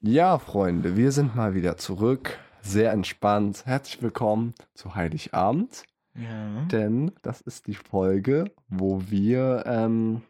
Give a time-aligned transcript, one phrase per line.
[0.00, 2.38] Ja, Freunde, wir sind mal wieder zurück.
[2.60, 3.66] Sehr entspannt.
[3.66, 5.82] Herzlich willkommen zu Heiligabend.
[6.14, 6.66] Ja.
[6.66, 10.22] Denn das ist die Folge, wo wir, ähm,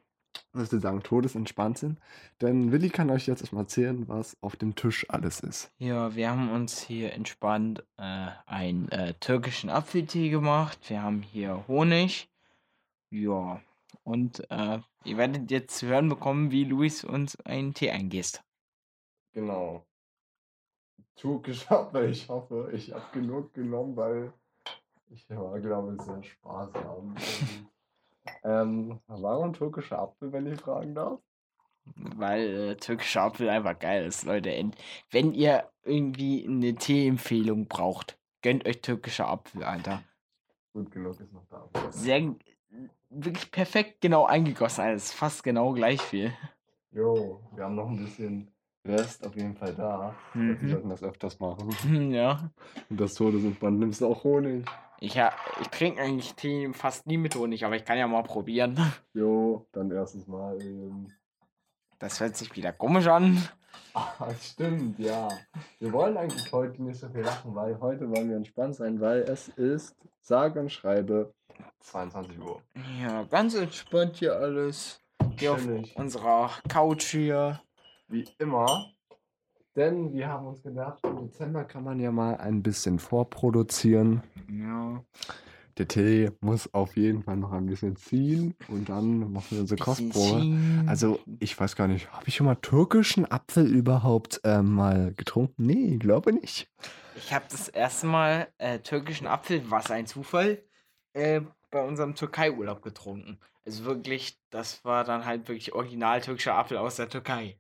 [0.55, 2.01] was wir sagen, todesentspannt sind.
[2.41, 5.71] Denn Willi kann euch jetzt erstmal erzählen, was auf dem Tisch alles ist.
[5.77, 10.79] Ja, wir haben uns hier entspannt äh, einen äh, türkischen Apfeltee gemacht.
[10.89, 12.31] Wir haben hier Honig.
[13.11, 13.61] Ja.
[14.03, 18.43] Und äh, ihr werdet jetzt zu hören bekommen, wie Luis uns einen Tee eingießt.
[19.39, 19.87] Genau.
[21.15, 22.11] Türkisch Apfel.
[22.11, 24.33] Ich hoffe, ich habe genug genommen, weil
[25.11, 27.15] ich war, glaube ich, sehr sparsam.
[28.43, 31.21] ähm, warum türkischer Apfel, wenn ich fragen darf?
[31.95, 34.59] Weil äh, türkischer Apfel einfach geil ist, Leute.
[34.59, 34.77] Und
[35.13, 40.03] wenn ihr irgendwie eine Teeempfehlung braucht, gönnt euch türkischer Apfel, Alter.
[40.73, 41.69] Gut genug ist noch da.
[41.91, 42.35] Sehr,
[43.09, 44.89] wirklich perfekt genau eingegossen.
[44.89, 46.33] Ist fast genau gleich viel.
[46.91, 48.53] Jo, wir haben noch ein bisschen
[48.89, 50.15] Rest auf jeden Fall da.
[50.35, 50.69] Wir Mhm.
[50.69, 51.69] sollten das öfters machen.
[52.13, 52.51] Ja.
[52.89, 54.65] Und das Todesentband nimmst du auch Honig.
[55.01, 58.23] Ich, ja, ich trinke eigentlich Tee fast nie mit Honig, aber ich kann ja mal
[58.23, 58.77] probieren.
[59.15, 61.13] Jo, dann erstes Mal eben.
[61.99, 63.41] Das hört sich wieder komisch an.
[63.95, 65.29] Ah, stimmt, ja.
[65.79, 69.21] Wir wollen eigentlich heute nicht so viel lachen, weil heute wollen wir entspannt sein, weil
[69.23, 71.33] es ist, sage und schreibe,
[71.81, 72.63] 22 Uhr.
[73.03, 75.01] Ja, ganz entspannt hier alles.
[75.39, 75.67] Hier auf
[75.97, 77.61] unserer Couch hier.
[78.09, 78.87] Wie immer.
[79.77, 84.23] Denn wir haben uns gedacht, im Dezember kann man ja mal ein bisschen vorproduzieren.
[84.51, 85.05] Ja.
[85.77, 89.79] Der Tee muss auf jeden Fall noch ein bisschen ziehen und dann machen wir unsere
[89.79, 90.59] Kostprobe.
[90.89, 95.67] Also, ich weiß gar nicht, habe ich schon mal türkischen Apfel überhaupt ähm, mal getrunken?
[95.67, 96.69] Nee, glaube nicht.
[97.15, 100.61] Ich habe das erste Mal äh, türkischen Apfel, was ein Zufall,
[101.13, 103.39] äh, bei unserem Türkei-Urlaub getrunken.
[103.67, 107.57] Also wirklich, das war dann halt wirklich original türkischer Apfel aus der Türkei.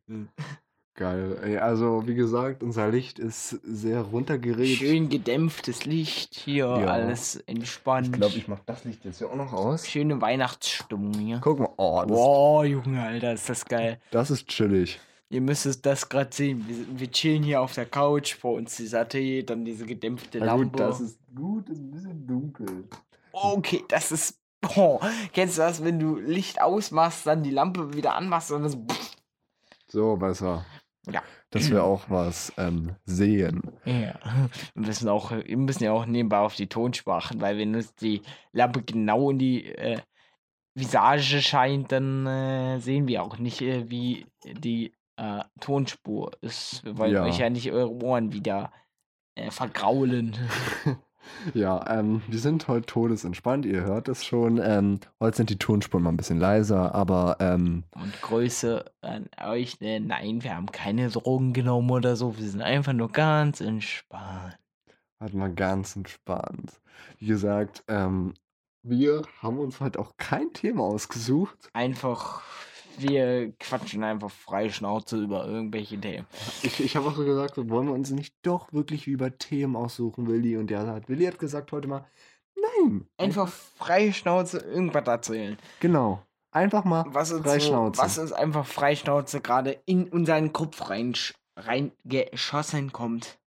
[0.94, 1.38] Geil.
[1.44, 4.78] Ey, also, wie gesagt, unser Licht ist sehr runtergeredet.
[4.78, 6.86] Schön gedämpftes Licht hier, Ja.
[6.86, 8.08] alles entspannt.
[8.08, 9.86] Ich glaube, ich mache das Licht jetzt ja auch noch aus.
[9.86, 11.40] Schöne Weihnachtsstimmung hier.
[11.40, 14.00] Guck mal, oh, das, Boah, Junge, Alter, ist das geil.
[14.10, 14.98] das ist chillig.
[15.30, 16.64] Ihr müsst es das gerade sehen.
[16.66, 20.46] Wir, wir chillen hier auf der Couch, vor uns dieser Tee, dann diese gedämpfte Na
[20.46, 20.70] Lampe.
[20.70, 22.84] gut, das ist gut, ist ein bisschen dunkel.
[23.32, 24.38] Okay, das ist.
[24.60, 25.00] Boah,
[25.32, 28.76] kennst du das, wenn du Licht ausmachst, dann die Lampe wieder anmachst und das.
[29.86, 30.66] So, besser.
[31.08, 31.22] Ja.
[31.50, 33.62] Dass wir auch was ähm, sehen.
[33.84, 34.18] Ja.
[34.74, 37.94] Wir müssen, auch, wir müssen ja auch nebenbei auf die Tonspur achten, weil wenn uns
[37.94, 38.20] die
[38.52, 40.00] Lampe genau in die äh,
[40.74, 46.84] Visage scheint, dann äh, sehen wir auch nicht, äh, wie die äh, Tonspur ist.
[46.84, 47.24] Wir wollen Ja.
[47.24, 48.72] euch ja nicht eure Ohren wieder
[49.36, 50.36] äh, vergraulen.
[51.54, 54.60] Ja, ähm, wir sind heute todesentspannt, ihr hört es schon.
[54.62, 59.80] Ähm, heute sind die Tonspuren mal ein bisschen leiser, aber ähm, Und Grüße an euch.
[59.80, 60.00] Ne?
[60.00, 62.36] Nein, wir haben keine Drogen genommen oder so.
[62.38, 64.58] Wir sind einfach nur ganz entspannt.
[65.20, 66.80] halt mal ganz entspannt.
[67.18, 68.34] Wie gesagt, ähm,
[68.82, 71.68] wir haben uns heute auch kein Thema ausgesucht.
[71.72, 72.42] Einfach,
[73.00, 76.26] wir quatschen einfach frei Schnauze über irgendwelche Themen.
[76.62, 80.26] Ich, ich habe auch so gesagt, wollen wir uns nicht doch wirklich über Themen aussuchen,
[80.28, 80.56] Willi?
[80.56, 82.04] Und der hat, Willi hat gesagt heute mal,
[82.56, 83.06] nein.
[83.16, 85.56] Einfach frei Schnauze irgendwas erzählen.
[85.80, 86.22] Genau.
[86.50, 88.00] Einfach mal Was uns, frei so, Schnauze.
[88.02, 91.14] was uns einfach frei Schnauze gerade in unseren Kopf rein,
[91.56, 93.38] reingeschossen kommt.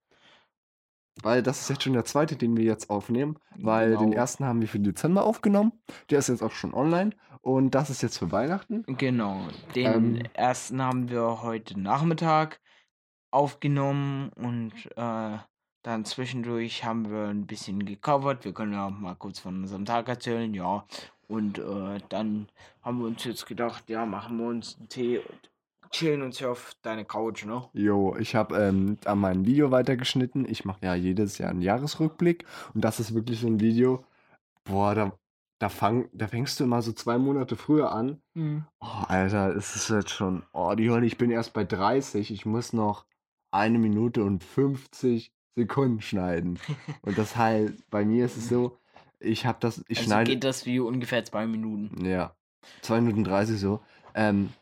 [1.23, 3.37] Weil das ist jetzt schon der zweite, den wir jetzt aufnehmen.
[3.57, 4.15] Weil den Genau.
[4.15, 5.73] ersten haben wir für Dezember aufgenommen.
[6.09, 7.11] Der ist jetzt auch schon online.
[7.41, 8.83] Und das ist jetzt für Weihnachten.
[8.97, 9.41] Genau.
[9.75, 10.23] Den Ähm.
[10.33, 12.59] ersten haben wir heute Nachmittag
[13.31, 15.37] aufgenommen und äh,
[15.83, 18.45] dann zwischendurch haben wir ein bisschen gecovert.
[18.45, 20.85] Wir können ja mal kurz von unserem Tag erzählen, ja.
[21.27, 22.47] Und äh, dann
[22.83, 25.49] haben wir uns jetzt gedacht, ja, machen wir uns einen Tee und
[25.89, 27.63] chillen uns hier auf deine Couch, ne?
[27.73, 30.45] Jo, ich habe ähm, an meinem Video weitergeschnitten.
[30.47, 32.45] Ich mache ja jedes Jahr einen Jahresrückblick.
[32.73, 34.03] Und das ist wirklich so ein Video.
[34.65, 35.11] Boah, da,
[35.61, 38.19] da, fang, da fängst du immer so zwei Monate früher an.
[38.35, 40.41] Oh, Alter, es ist jetzt schon.
[40.53, 42.31] Oh, die Hölle, ich bin erst bei 30.
[42.31, 43.05] Ich muss noch
[43.51, 46.57] eine Minute und 50 Sekunden schneiden.
[47.03, 48.79] Und das heißt, bei mir ist es so,
[49.19, 50.31] ich habe das, ich also schneide.
[50.31, 52.05] geht das Video ungefähr zwei Minuten.
[52.05, 52.35] Ja,
[52.81, 53.81] 2 Minuten 30 so.
[54.15, 54.53] Ähm,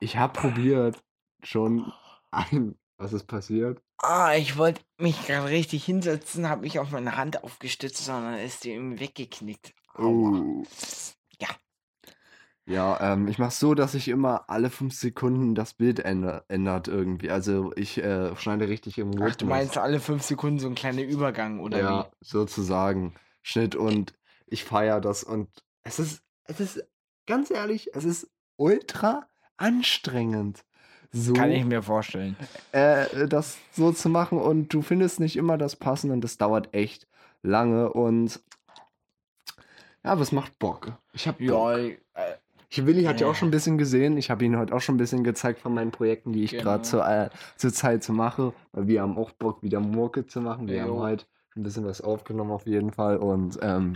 [0.00, 1.02] ich habe probiert,
[1.42, 1.92] schon
[2.30, 2.74] ein.
[2.98, 3.80] Was ist passiert?
[3.96, 8.64] Ah, ich wollte mich gerade richtig hinsetzen, habe mich auf meine Hand aufgestützt, sondern ist
[8.64, 9.72] die irgendwie weggeknickt.
[9.98, 10.62] Oh.
[11.40, 11.48] Ja.
[12.66, 16.86] Ja, ähm, ich mache so, dass ich immer alle fünf Sekunden das Bild änder ändert
[16.88, 17.30] irgendwie.
[17.30, 19.48] Also ich äh, schneide richtig im Ach, du Rhythmus.
[19.48, 23.14] meinst alle fünf Sekunden so ein kleiner Übergang, oder Ja, sozusagen.
[23.42, 24.14] Schnitt und
[24.46, 25.48] ich feiere das und
[25.82, 26.84] es ist, es ist,
[27.26, 29.26] ganz ehrlich, es ist ultra
[29.56, 30.64] anstrengend.
[31.10, 31.32] so.
[31.32, 32.36] Kann ich mir vorstellen.
[32.72, 36.74] Äh, das so zu machen und du findest nicht immer das Passende und das dauert
[36.74, 37.08] echt
[37.42, 38.40] lange und
[40.04, 40.92] ja, aber es macht Bock.
[41.12, 41.46] Ich hab Bock.
[41.48, 41.96] Ja, äh,
[42.72, 43.34] Ich Willi hat ja auch Ja.
[43.36, 44.16] schon ein bisschen gesehen.
[44.16, 46.62] Ich habe ihn heute auch schon ein bisschen gezeigt von meinen Projekten, die ich Genau.
[46.64, 48.52] gerade zur, äh, zur Zeit so mache.
[48.72, 50.68] Weil wir haben auch Bock, wieder Murke zu machen.
[50.68, 51.00] Wir haben Jo.
[51.00, 51.26] heute
[51.56, 53.16] ein bisschen was aufgenommen auf jeden Fall.
[53.16, 53.94] Und ähm,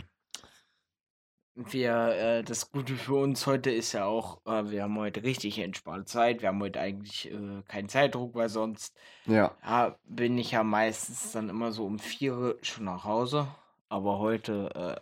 [1.55, 5.61] wir, äh, das Gute für uns heute ist ja auch, äh, wir haben heute richtig
[5.61, 6.43] entspannt Zeit.
[6.43, 8.97] Wir haben heute eigentlich äh, keinen Zeitdruck, weil sonst
[9.27, 13.47] ja, ja, bin ich ja meistens dann immer so um vier schon nach Hause.
[13.89, 15.01] Aber heute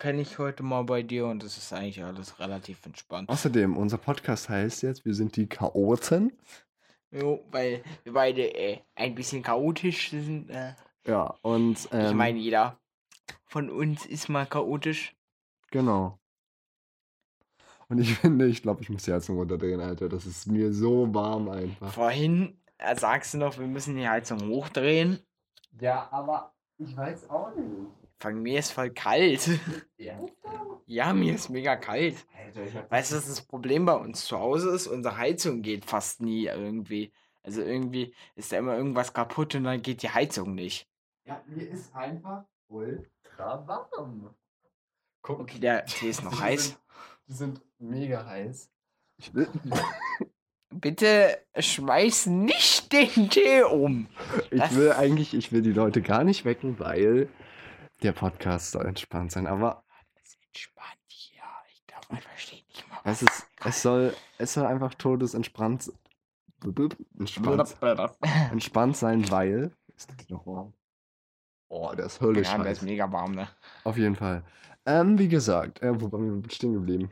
[0.00, 3.28] kann ich heute mal bei dir und es ist eigentlich alles relativ entspannt.
[3.28, 6.32] außerdem, unser Podcast heißt jetzt, wir sind die Chaoten.
[7.12, 10.48] Jo, weil wir beide äh, ein bisschen chaotisch sind.
[10.50, 10.74] Äh.
[11.06, 12.78] Ja, und ähm, ich meine, jeder
[13.44, 15.14] von uns ist mal chaotisch.
[15.70, 16.18] genau.
[17.88, 20.08] Und ich finde, ich glaube, ich muss die Heizung runterdrehen, Alter.
[20.08, 21.92] Das ist mir so warm einfach.
[21.92, 25.18] Vorhin äh, sagst du noch, wir müssen die Heizung hochdrehen.
[25.80, 27.99] Ja, aber ich weiß auch nicht.
[28.20, 29.48] Von mir ist voll kalt.
[29.96, 30.20] Ja.
[30.86, 32.26] ja, mir ist mega kalt.
[32.36, 34.86] Alter, Weißt du, was das Problem bei uns zu Hause ist?
[34.86, 37.12] Unsere Heizung geht fast nie irgendwie.
[37.42, 40.86] Also irgendwie ist da immer irgendwas kaputt und dann geht die Heizung nicht.
[41.24, 44.34] Ja, mir ist einfach ultra warm.
[45.22, 46.64] Guck, Okay, der Tee ist noch die heiß.
[46.64, 46.78] Sind,
[47.26, 48.70] die sind mega heiß.
[50.72, 54.08] Bitte schmeiß nicht den Tee um.
[54.50, 57.28] ich will eigentlich, ich will die Leute gar nicht wecken, weil
[58.02, 59.46] der Podcast soll entspannt sein.
[59.46, 61.42] Aber Das ist entspannt hier.
[61.72, 63.00] Ich glaube, man versteht nicht mal.
[63.04, 65.92] es ist, es soll, es soll einfach todesentspannt,
[67.18, 67.76] entspannt,
[68.50, 70.72] entspannt sein, weil ist das noch warm?
[71.68, 73.48] Oh, der ist höllisch Ja, der ist mega warm, ne?
[73.84, 74.44] Auf jeden Fall.
[74.86, 77.10] Ähm, wie gesagt, äh, wo waren wir stehen geblieben?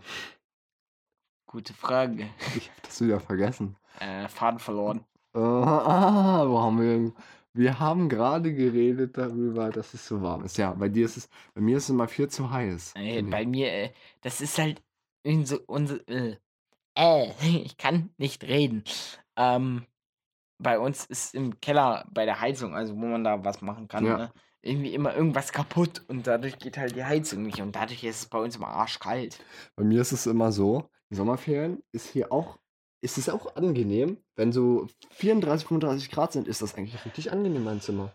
[1.46, 2.29] Gute Frage.
[2.56, 3.76] Ich hab das wieder vergessen.
[4.00, 5.05] Äh, Faden verloren.
[5.34, 7.12] Äh, ah, wo haben wir.
[7.58, 10.58] Wir haben gerade geredet darüber, dass es so warm ist.
[10.58, 11.28] Ja, bei dir ist es.
[11.55, 12.93] Bei mir ist es immer viel zu heiß.
[12.94, 13.90] Äh, bei mir, äh,
[14.20, 14.81] das ist halt
[15.25, 16.37] in so unser, äh,
[16.94, 17.32] äh,
[17.64, 18.84] ich kann nicht reden.
[19.34, 19.87] Ähm,
[20.58, 24.06] bei uns ist im Keller bei der Heizung, also wo man da was machen kann,
[24.06, 24.16] Ja.
[24.19, 24.32] ne,
[24.62, 28.26] irgendwie immer irgendwas kaputt und dadurch geht halt die Heizung nicht und dadurch ist es
[28.26, 29.44] bei uns immer arschkalt.
[29.75, 32.60] Bei mir ist es immer so, die Sommerferien ist hier auch.
[33.00, 37.64] Ist es auch angenehm, wenn so 34, 35 Grad sind, ist das eigentlich richtig angenehm,
[37.64, 38.12] mein Zimmer.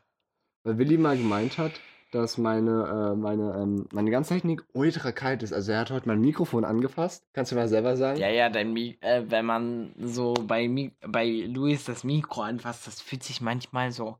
[0.63, 1.71] Weil Willi mal gemeint hat,
[2.13, 5.51] dass meine, äh, meine, ähm, meine ganze Technik ultra kalt ist.
[5.51, 7.25] Also er hat heute mein Mikrofon angefasst.
[7.33, 8.19] Kannst du mal selber sagen?
[8.19, 12.85] Ja, ja, dein Mi äh, wenn man so bei, Mi bei Luis das Mikro anfasst,
[12.87, 14.17] das fühlt sich manchmal so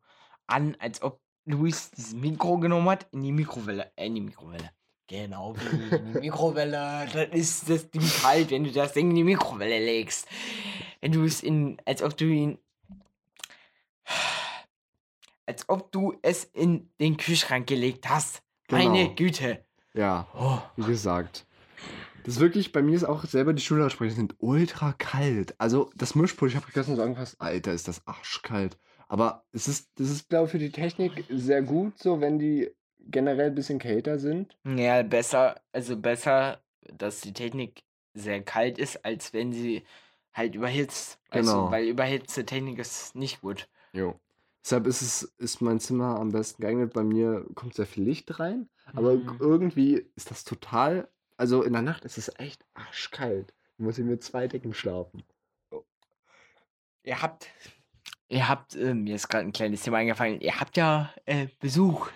[0.47, 4.71] an, als ob Luis dieses Mikro genommen hat, in die Mikrowelle, äh, in die Mikrowelle.
[5.13, 7.07] Genau, wie in die Mikrowelle.
[7.13, 10.27] Dann ist das Ding kalt, wenn du das Ding in die Mikrowelle legst.
[11.01, 12.57] Wenn du es in, als ob du ihn,
[15.45, 18.41] als ob du es in den Kühlschrank gelegt hast.
[18.71, 19.13] Meine Genau.
[19.13, 19.63] Güte.
[19.93, 20.27] Ja.
[20.33, 20.59] Oh.
[20.77, 21.45] Wie gesagt.
[22.23, 25.53] Das ist wirklich, bei mir ist auch selber die Schulaussprecher sind ultra kalt.
[25.59, 28.79] Also das Mischpult, ich habe gestern so angefasst, Alter, ist das arschkalt.
[29.09, 32.71] Aber es ist, das ist, glaube ich, für die Technik sehr gut, so wenn die
[33.03, 34.57] generell ein bisschen kälter sind.
[34.65, 36.61] Ja, besser, also besser,
[36.91, 37.83] dass die Technik
[38.13, 39.83] sehr kalt ist, als wenn sie
[40.33, 41.19] halt überhitzt.
[41.29, 41.71] Weißt Genau.
[41.71, 43.67] weil überhitzte Technik ist nicht gut.
[43.93, 44.19] Jo.
[44.63, 46.93] Deshalb ist es, ist mein Zimmer am besten geeignet.
[46.93, 48.69] Bei mir kommt sehr viel Licht rein.
[48.93, 49.37] Aber Mhm.
[49.39, 51.09] irgendwie ist das total.
[51.37, 53.53] Also in der Nacht ist es echt arschkalt.
[53.77, 55.23] Ich muss hier mit zwei Decken schlafen.
[57.03, 57.47] Ihr habt,
[58.29, 62.09] ihr habt, äh, mir ist gerade ein kleines Thema eingefallen, ihr habt ja äh, Besuch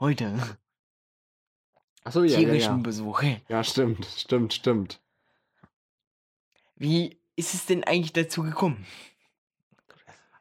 [0.00, 0.38] heute.
[2.04, 2.82] Achso, ja, ja, Tierischen ja.
[2.82, 3.22] Besuch.
[3.48, 5.00] Ja, stimmt, stimmt, stimmt.
[6.76, 8.86] Wie ist es denn eigentlich dazu gekommen?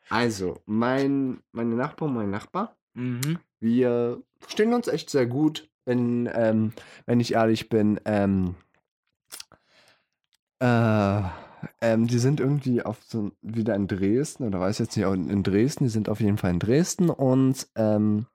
[0.09, 3.39] Also, mein, meine Nachbarn, mein Nachbar, Mhm.
[3.59, 6.71] wir verstehen uns echt sehr gut, wenn, ähm,
[7.05, 7.99] wenn ich ehrlich bin.
[8.05, 8.55] Ähm,
[10.59, 11.21] äh,
[11.81, 15.43] ähm, die sind irgendwie auf so wieder in Dresden, oder weiß jetzt nicht, in in
[15.43, 18.27] Dresden, die sind auf jeden Fall in Dresden und ähm,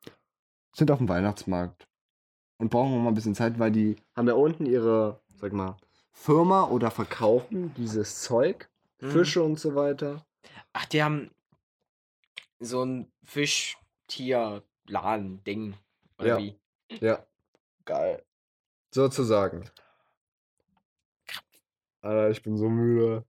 [0.81, 1.87] sind auf dem Weihnachtsmarkt.
[2.59, 5.77] Und brauchen mal ein bisschen Zeit, weil die haben da unten ihre, sag mal,
[6.13, 8.69] Firma oder verkaufen dieses Zeug,
[9.01, 9.11] Mhm.
[9.13, 10.27] Fische und so weiter.
[10.75, 11.31] Ach, die haben
[12.59, 15.75] so ein Fischtier-Laden-Ding.
[16.19, 16.39] Oder Ja.
[16.39, 16.59] wie?
[17.01, 17.25] Ja.
[17.87, 18.23] Geil.
[18.91, 19.65] Sozusagen.
[22.03, 23.25] Alter, ich bin so müde.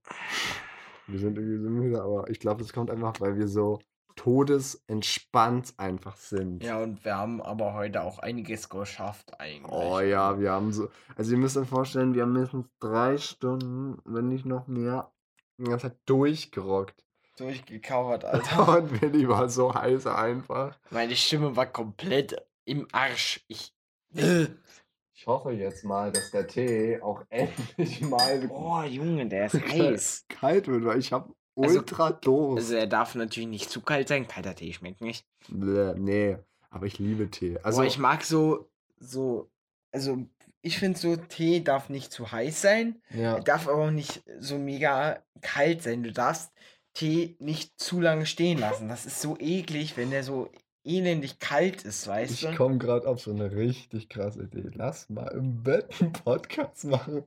[1.06, 3.78] Wir sind irgendwie so müde, aber ich glaube, das kommt einfach, weil wir so
[4.16, 6.62] todesentspannt einfach sind.
[6.62, 9.70] Ja, und wir haben aber heute auch einiges geschafft eigentlich.
[9.72, 10.88] Oh ja, wir haben so.
[11.16, 15.10] Also ihr müsst euch vorstellen, wir haben mindestens drei Stunden, wenn nicht noch mehr,
[15.58, 17.04] die ganze Zeit durchgerockt.
[17.38, 18.78] durchgecovert, Alter.
[18.78, 20.78] Und Willi war so heiß einfach.
[20.90, 23.44] Meine Stimme war komplett im Arsch.
[23.48, 23.74] Ich.
[25.14, 30.24] Ich hoffe jetzt mal, dass der Tee auch endlich mal Boah, Junge, der ist heiß.
[30.28, 32.58] kalt wird, weil ich habe Also- ultra Durst.
[32.64, 34.26] Also er darf natürlich nicht zu kalt sein.
[34.28, 35.26] Kalter Tee schmeckt nicht.
[35.48, 36.38] Bläh, nee,
[36.70, 37.56] aber ich liebe Tee.
[37.58, 38.68] Also Also ich mag so,
[38.98, 39.50] so,
[39.92, 40.18] also
[40.62, 43.02] ich finde so, Tee darf nicht zu heiß sein.
[43.10, 46.02] ja, Er darf aber auch nicht so mega kalt sein.
[46.02, 46.52] Du darfst
[46.94, 48.88] Tee nicht zu lange stehen lassen.
[48.88, 50.50] Das ist so eklig, wenn der so
[50.84, 52.54] elendig kalt ist, weißt ich du?
[52.56, 54.70] komme gerade auf so eine richtig krasse Idee.
[54.74, 57.24] Lass mal im Bett einen Podcast machen.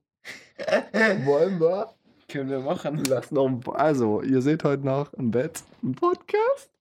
[1.26, 1.95] Wollen wir?
[2.28, 3.04] Können wir machen.
[3.08, 6.72] Lass noch ein, also, ihr seht heute noch im Bett einen Podcast,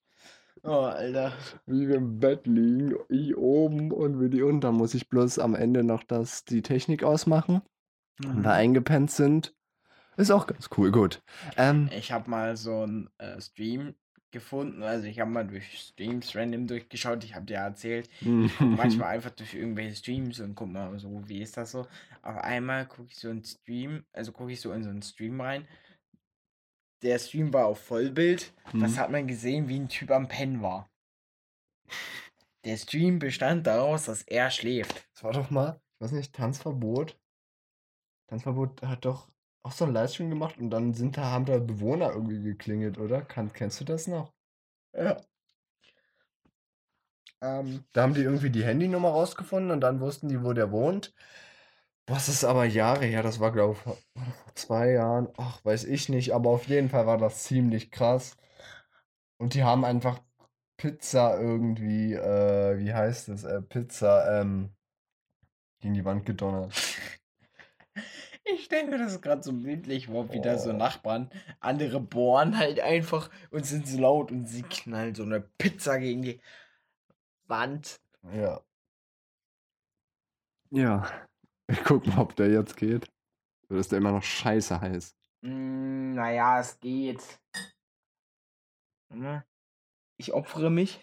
[0.62, 1.32] Oh, Alter.
[1.66, 2.94] wie wir im Bett liegen.
[3.10, 4.62] Ich oben und Willi unten.
[4.62, 7.60] Da muss ich bloß am Ende noch das, die Technik ausmachen.
[8.24, 8.44] Und Mhm.
[8.44, 9.54] wir eingepennt sind.
[10.16, 11.22] Ist auch ganz cool, gut.
[11.56, 13.94] Ähm, Ich habe mal so einen äh, Stream
[14.34, 14.82] gefunden.
[14.82, 17.24] Also ich habe mal durch Streams random durchgeschaut.
[17.24, 20.98] Ich habe dir ja erzählt, ich guck manchmal einfach durch irgendwelche Streams und guck mal
[20.98, 21.86] so, wie ist das so.
[22.20, 25.40] Auf einmal gucke ich so einen Stream, also gucke ich so in so einen Stream
[25.40, 25.66] rein.
[27.02, 28.52] Der Stream war auf Vollbild.
[28.72, 28.98] Das Mhm.
[28.98, 30.90] hat man gesehen, wie ein Typ am Pennen war.
[32.64, 35.06] Der Stream bestand daraus, dass er schläft.
[35.14, 37.18] Das war doch mal, ich weiß nicht, Tanzverbot.
[38.28, 39.28] Tanzverbot hat doch
[39.64, 43.22] auch so einen Livestream gemacht und dann sind da, haben da Bewohner irgendwie geklingelt, oder?
[43.22, 44.32] Kann, kennst du das noch?
[44.94, 45.18] Ja.
[47.42, 51.14] Ähm, Da haben die irgendwie die Handynummer rausgefunden und dann wussten die, wo der wohnt.
[52.08, 53.22] Was ist aber Jahre her?
[53.22, 53.98] Das war, glaube ich, vor
[54.54, 55.28] zwei Jahren.
[55.38, 58.36] Ach, weiß ich nicht, aber auf jeden Fall war das ziemlich krass.
[59.38, 60.20] Und die haben einfach
[60.76, 63.44] Pizza irgendwie, äh, wie heißt es?
[63.44, 64.74] Äh, Pizza, ähm,
[65.80, 66.72] gegen die Wand gedonnert.
[68.44, 70.74] Ich stelle mir das gerade so bildlich vor, wie da so Oh.
[70.74, 75.98] Nachbarn, andere bohren halt einfach und sind so laut und sie knallen so eine Pizza
[75.98, 76.40] gegen die
[77.46, 78.00] Wand.
[78.32, 78.60] Ja.
[80.70, 81.08] Ja.
[81.66, 83.10] Wir gucken, ob der jetzt geht.
[83.70, 85.16] Oder ist der immer noch scheiße heiß?
[85.40, 87.22] Mm, naja, es geht.
[89.08, 89.46] Mal.
[90.18, 91.00] Ich opfere mich.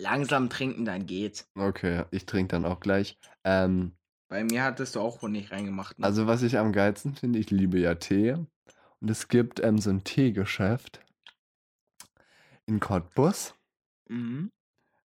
[0.00, 1.50] Langsam trinken, dann geht's.
[1.56, 3.18] Okay, ich trinke dann auch gleich.
[3.42, 3.96] Ähm,
[4.28, 5.98] Bei mir hattest du auch Honig reingemacht.
[5.98, 6.06] Ne?
[6.06, 8.32] also was ich am geilsten finde, ich liebe ja Tee.
[9.00, 11.00] Und es gibt ähm, so ein Teegeschäft
[12.66, 13.54] in Cottbus.
[14.08, 14.52] mhm.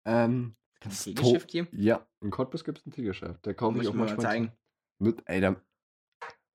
[0.06, 1.68] Ähm, Ein Teegeschäft hier?
[1.72, 3.48] Ja, in Cottbus gibt es ein Teegeschäft.
[3.48, 4.24] Da kaufe ich auch mal manchmal Tee.
[4.24, 4.52] zeigen.
[5.00, 5.56] Mit, ey, da,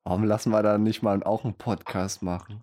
[0.04, 2.62] warum lassen wir da nicht mal auch einen Podcast machen?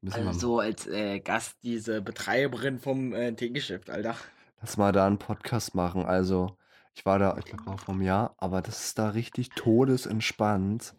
[0.00, 4.16] Müssen Also so als äh, Gast diese Betreiberin vom äh, Teegeschäft, Alter.
[4.64, 6.06] Lass mal da einen Podcast machen.
[6.06, 6.56] Also,
[6.94, 10.94] ich war da, ich glaube, auch vom Jahr, aber das ist da richtig todesentspannt.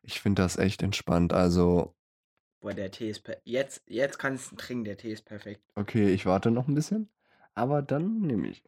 [0.00, 1.34] Ich finde das echt entspannt.
[1.34, 1.94] Also,
[2.60, 5.60] Boah, der Tee ist per jetzt jetzt kannst du trinken, der Tee ist perfekt.
[5.74, 7.10] okay, ich warte noch ein bisschen,
[7.52, 8.64] aber dann nehme ich.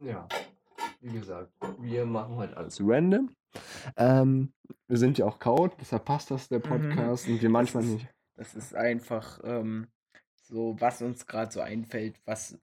[0.00, 0.28] Ja,
[1.00, 3.34] wie gesagt, wir machen heute alles random.
[3.96, 4.52] Ähm,
[4.88, 6.64] wir sind ja auch kaut, deshalb passt das der Mhm.
[6.64, 8.08] Podcast und wir manchmal ist- nicht.
[8.34, 9.88] Das ist einfach ähm,
[10.52, 12.58] so, was uns gerade so einfällt, was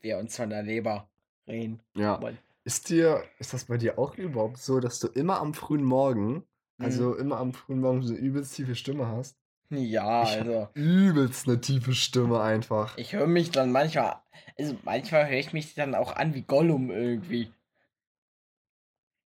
[0.00, 1.08] wir uns von der Leber
[1.46, 2.20] reden Ja.
[2.20, 2.38] wollen.
[2.64, 6.44] Ist dir, ist das bei dir auch überhaupt so, dass du immer am frühen Morgen,
[6.78, 6.84] Mhm.
[6.84, 9.36] also immer am frühen Morgen so eine übelst tiefe Stimme hast?
[9.70, 12.96] Ja, Ich also Übelst eine tiefe Stimme einfach.
[12.96, 14.16] ich höre mich dann manchmal,
[14.58, 17.52] also manchmal höre ich mich dann auch an wie Gollum irgendwie.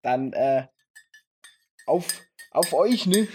[0.02, 0.66] Dann äh,
[1.86, 2.06] auf
[2.52, 3.28] auf euch, ne?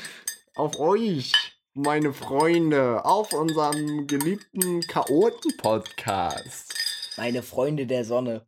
[0.56, 1.32] Auf euch,
[1.76, 6.74] meine Freunde, auf unserem geliebten Chaoten-Podcast.
[7.18, 8.48] Meine Freunde der Sonne.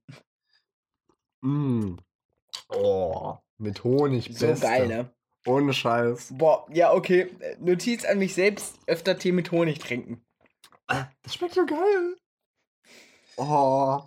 [1.42, 1.98] Mm.
[2.70, 4.66] Oh, mit Honig So beste.
[4.66, 5.14] geil, ne?
[5.46, 6.30] Ohne Scheiß.
[6.38, 7.30] Boah, ja, okay.
[7.60, 10.26] Notiz an mich selbst: öfter Tee mit Honig trinken.
[10.88, 12.16] Das schmeckt so geil.
[13.36, 14.02] Oh,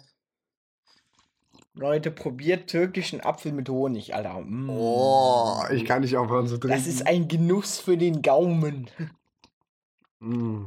[1.74, 4.40] Leute, probiert türkischen Apfel mit Honig, Alter.
[4.40, 4.68] Mm.
[4.70, 6.76] oh, ich kann nicht aufhören zu trinken.
[6.76, 8.90] Das ist ein Genuss für den Gaumen.
[10.18, 10.64] Mm.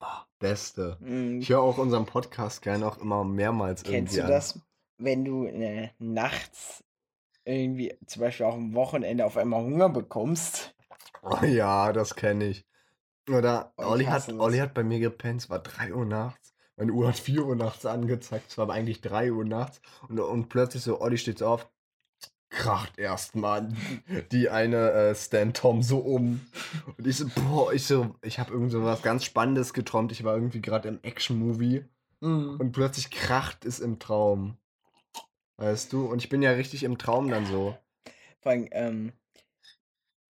[0.00, 0.96] Ah, Beste.
[1.00, 1.40] Mm.
[1.40, 4.30] Ich höre auch unseren Podcast gerne auch immer mehrmals Kennst irgendwie du an.
[4.30, 4.60] das,
[4.98, 6.82] wenn du äh, nachts
[7.44, 10.74] irgendwie, zum Beispiel auch am Wochenende, auf einmal Hunger bekommst?
[11.22, 12.66] Oh ja, das kenne ich.
[13.28, 14.28] Oder Oh, Olli, hat.
[14.32, 16.51] Olli hat bei mir gepennt, es war 3 Uhr nachts.
[16.76, 19.80] Meine Uhr hat 4 Uhr nachts angezeigt, es war aber eigentlich 3 Uhr nachts.
[20.08, 21.68] Und, und plötzlich so, Olli steht so auf,
[22.48, 23.68] kracht erstmal
[24.30, 26.40] die eine äh, Stan Tom so um.
[26.98, 30.12] Und ich so, boah, ich so, ich habe irgend so was ganz Spannendes geträumt.
[30.12, 31.84] Ich war irgendwie gerade im Action-Movie
[32.22, 32.56] Mm.
[32.60, 34.56] und plötzlich kracht es im Traum.
[35.56, 36.06] Weißt du?
[36.06, 37.76] Und ich bin ja richtig im Traum dann so.
[38.40, 39.12] Vor allem, ähm,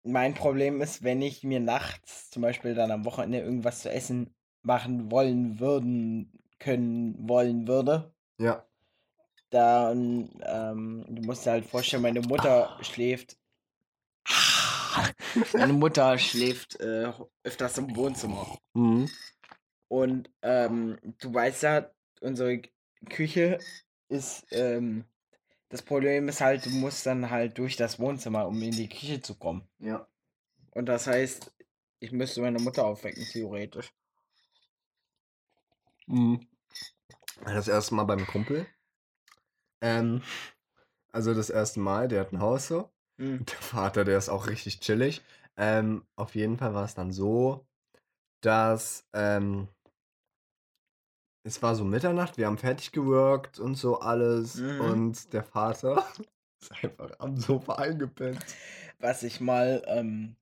[0.04, 4.32] mein Problem ist, wenn ich mir nachts zum Beispiel dann am Wochenende irgendwas zu essen
[4.62, 8.12] machen wollen würden, können, wollen würde.
[8.38, 8.64] Ja.
[9.50, 13.36] Dann, ähm, du musst dir halt vorstellen, meine Mutter schläft.
[15.52, 17.12] meine Mutter schläft äh,
[17.42, 18.46] öfters im Wohnzimmer.
[18.74, 19.08] Mhm.
[19.88, 21.90] Und ähm, du weißt ja,
[22.20, 22.62] unsere
[23.08, 23.58] Küche
[24.08, 25.04] ist, ähm,
[25.68, 29.20] das Problem ist halt, du musst dann halt durch das Wohnzimmer, um in die Küche
[29.20, 29.62] zu kommen.
[29.78, 30.06] Ja.
[30.72, 31.52] Und das heißt,
[32.00, 33.92] ich müsste meine Mutter aufwecken, theoretisch.
[36.10, 36.40] Mhm.
[37.44, 38.66] Das erste Mal beim Kumpel.
[39.80, 40.22] Ähm,
[41.12, 42.90] also das erste Mal, der hat ein Haus so.
[43.16, 43.44] Mhm.
[43.46, 45.22] Der Vater, der ist auch richtig chillig.
[45.56, 47.66] Ähm, auf jeden Fall war es dann so,
[48.40, 49.68] dass ähm,
[51.44, 54.56] es war so Mitternacht, wir haben fertig geworkt und so alles.
[54.56, 54.80] Mhm.
[54.80, 56.04] Und der Vater
[56.60, 58.44] ist einfach am Sofa eingepennt.
[58.98, 60.36] Was ich mal, ähm,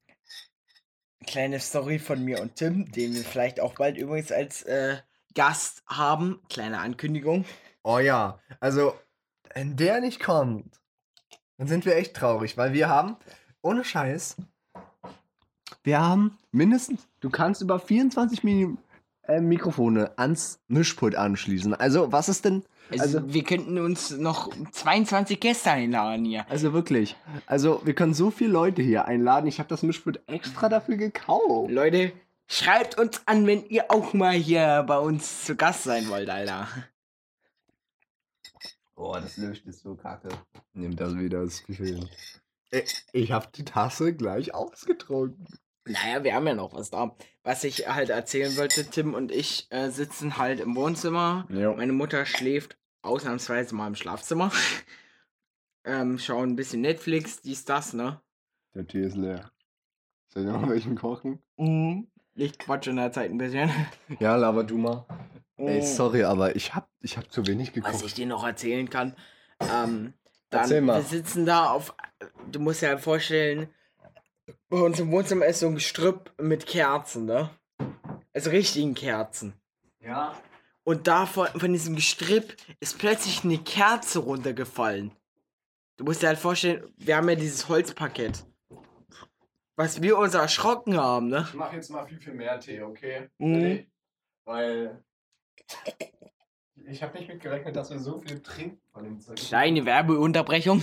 [1.26, 4.98] kleine Story von mir und Tim, den wir vielleicht auch bald übrigens als äh,
[5.38, 6.40] Gast haben.
[6.50, 7.44] Kleine Ankündigung.
[7.84, 8.92] Oh ja, also
[9.54, 10.80] wenn der nicht kommt,
[11.58, 13.16] dann sind wir echt traurig, weil wir haben,
[13.62, 14.36] ohne Scheiß,
[15.84, 18.76] wir haben mindestens, du kannst über 24 Mini
[19.28, 21.72] äh, Mikrofone ans Mischpult anschließen.
[21.72, 26.46] Also was ist denn, Also, Also- wir könnten uns noch 22 Gäste einladen hier.
[26.50, 27.14] also wirklich,
[27.46, 29.46] also wir können so viele Leute hier einladen.
[29.46, 31.70] Ich habe das Mischpult extra dafür gekauft.
[31.70, 32.12] Leute,
[32.48, 36.66] schreibt uns an, wenn ihr auch mal hier bei uns zu Gast sein wollt, Alter.
[38.96, 40.28] Oh, das Licht ist so kacke.
[40.72, 42.08] Nimm das wieder, das Gefühl.
[43.12, 45.46] Ich habe die Tasse gleich ausgetrunken.
[45.84, 47.16] Naja, wir haben ja noch was da.
[47.42, 51.46] Was ich halt erzählen wollte, Tim und ich äh, sitzen halt im Wohnzimmer.
[51.50, 51.72] Ja.
[51.72, 54.52] Meine Mutter schläft ausnahmsweise mal im Schlafzimmer.
[55.84, 58.20] ähm, schauen ein bisschen Netflix, dies, das, ne?
[58.74, 59.50] Der Tee ist leer.
[60.28, 61.42] Soll ich noch welchen kochen?
[61.56, 62.10] Mhm.
[62.40, 63.68] Ich quatsche in der Zeit ein bisschen.
[64.20, 65.04] Ja, laber du mal.
[65.56, 65.82] Ey, Mhm.
[65.82, 68.04] sorry, aber ich hab, ich hab zu wenig Was gekocht.
[68.04, 69.16] ich dir noch erzählen kann.
[69.60, 70.14] Ähm,
[70.50, 70.96] dann, Erzähl mal.
[70.98, 71.94] wir sitzen da auf.
[72.50, 73.68] Du musst dir halt vorstellen,
[74.68, 77.50] bei uns im Wohnzimmer ist so ein Gestrüpp mit Kerzen, ne?
[78.32, 79.54] Also richtigen Kerzen.
[80.00, 80.32] Ja.
[80.84, 85.10] Und da von, von diesem Gestrüpp ist plötzlich eine Kerze runtergefallen.
[85.96, 88.44] Du musst dir halt vorstellen, wir haben ja dieses Holzparkett.
[89.78, 91.44] Was wir uns erschrocken haben, ne?
[91.46, 93.28] Ich mach jetzt mal viel, viel mehr Tee, okay?
[93.38, 93.86] Mhm.
[94.44, 95.04] Weil.
[96.88, 99.36] Ich habe nicht mitgerechnet, dass wir so viel trinken von dem Zeug.
[99.36, 100.82] Kleine Werbeunterbrechung.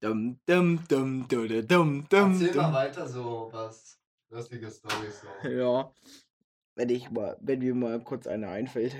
[0.00, 2.72] Dum, dum, dum, dum, dum, dum, Erzähl mal dum.
[2.72, 4.00] weiter so was.
[4.30, 5.48] Lustige Storys so.
[5.48, 5.92] Ja.
[6.74, 8.96] Wenn ich mal, wenn mir mal kurz eine einfällt.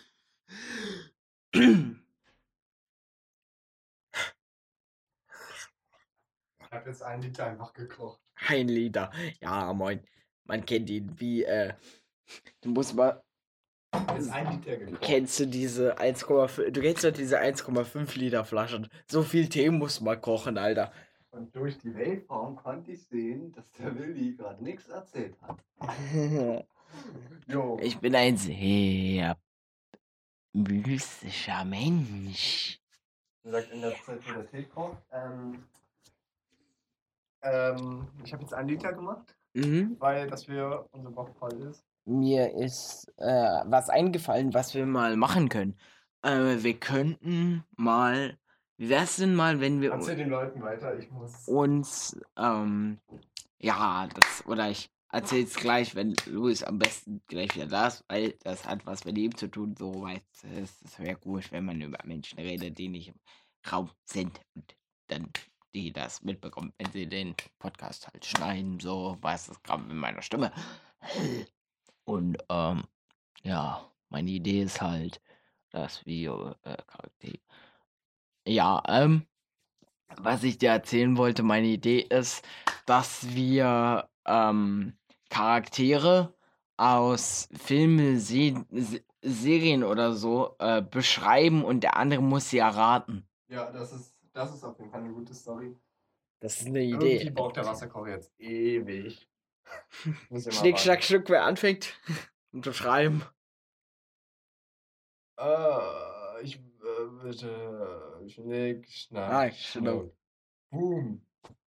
[1.56, 1.62] Ich
[6.72, 8.20] habe jetzt einen Liter einfach gekocht.
[8.48, 9.12] Ein Liter.
[9.39, 10.02] Ja, moin.
[10.44, 11.74] Man kennt ihn wie, äh.
[12.62, 13.24] Du musst mal.
[13.91, 15.02] Ein Liter gekocht.
[15.02, 16.72] Kennst du diese 1,5.
[16.72, 18.89] Du kennst doch diese 1,5 Liter Flaschen.
[19.10, 20.91] So viel Tee muss man kochen, Alter.
[21.32, 25.63] Und durch die Waveform konnte ich sehen, dass der Willi gerade nichts erzählt hat.
[27.48, 27.78] Jo.
[27.82, 29.38] Ich bin ein sehr
[30.56, 32.80] mystischer Mensch.
[33.44, 34.98] Er sagt in der Zeit, wo der kocht.
[35.12, 35.63] Ähm,
[37.44, 39.96] ähm, ich habe jetzt einen Liter gemacht, Mhm.
[40.00, 41.84] weil dass wir unser Bock voll ist.
[42.06, 45.78] Mir ist äh, was eingefallen, was wir mal machen können.
[46.22, 48.38] Äh, wir könnten mal.
[48.78, 51.48] Wie wär's denn mal, wenn wir Erzähl den Leuten weiter, ich muss.
[51.48, 52.20] uns.
[52.38, 53.00] Ähm,
[53.60, 54.46] ja, das.
[54.46, 58.86] Oder ich erzähl's gleich, wenn Louis am besten gleich wieder da ist, weil das hat
[58.86, 59.76] was mit ihm zu tun.
[59.78, 63.20] So du, es es wäre gut, wenn man über Menschen redet, die nicht im
[63.70, 64.76] Raum sind und
[65.08, 65.32] dann
[65.74, 70.22] die das mitbekommen, wenn sie den Podcast halt schneiden, so weiß das gerade mit meiner
[70.22, 70.52] Stimme.
[72.06, 72.84] Und ähm,
[73.44, 75.22] ja, meine Idee ist halt,
[75.72, 77.38] dass wir äh, Charakter.
[78.48, 79.26] Ja, ähm,
[80.18, 82.48] was ich dir erzählen wollte, meine Idee ist,
[82.86, 84.94] dass wir ähm,
[85.30, 86.34] Charaktere
[86.78, 93.28] aus Filme, Se Se Serien oder so äh, beschreiben und der andere muss sie erraten.
[93.48, 95.76] Ja, das ist, das ist auf jeden Fall eine gute Story.
[96.42, 97.30] Das ist eine Irgendwie Idee.
[97.32, 99.28] braucht der Wasserkocher jetzt ewig.
[100.50, 102.00] Schnick, schnack, schnuck, wer anfängt?
[102.54, 103.24] Unterschreiben.
[105.40, 108.22] Äh, ich äh, bitte.
[108.28, 110.14] Schnick, schnack, Ah, schnuck.
[110.70, 111.26] Boom.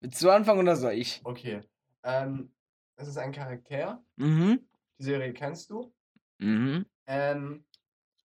[0.01, 1.21] Willst du anfangen oder soll ich?
[1.25, 1.63] Okay.
[2.03, 2.53] Ähm,
[2.97, 4.03] es ist ein Charakter.
[4.17, 4.67] Mhm.
[4.99, 5.93] Die Serie kennst du.
[6.39, 6.87] Mhm.
[7.07, 7.65] Ähm,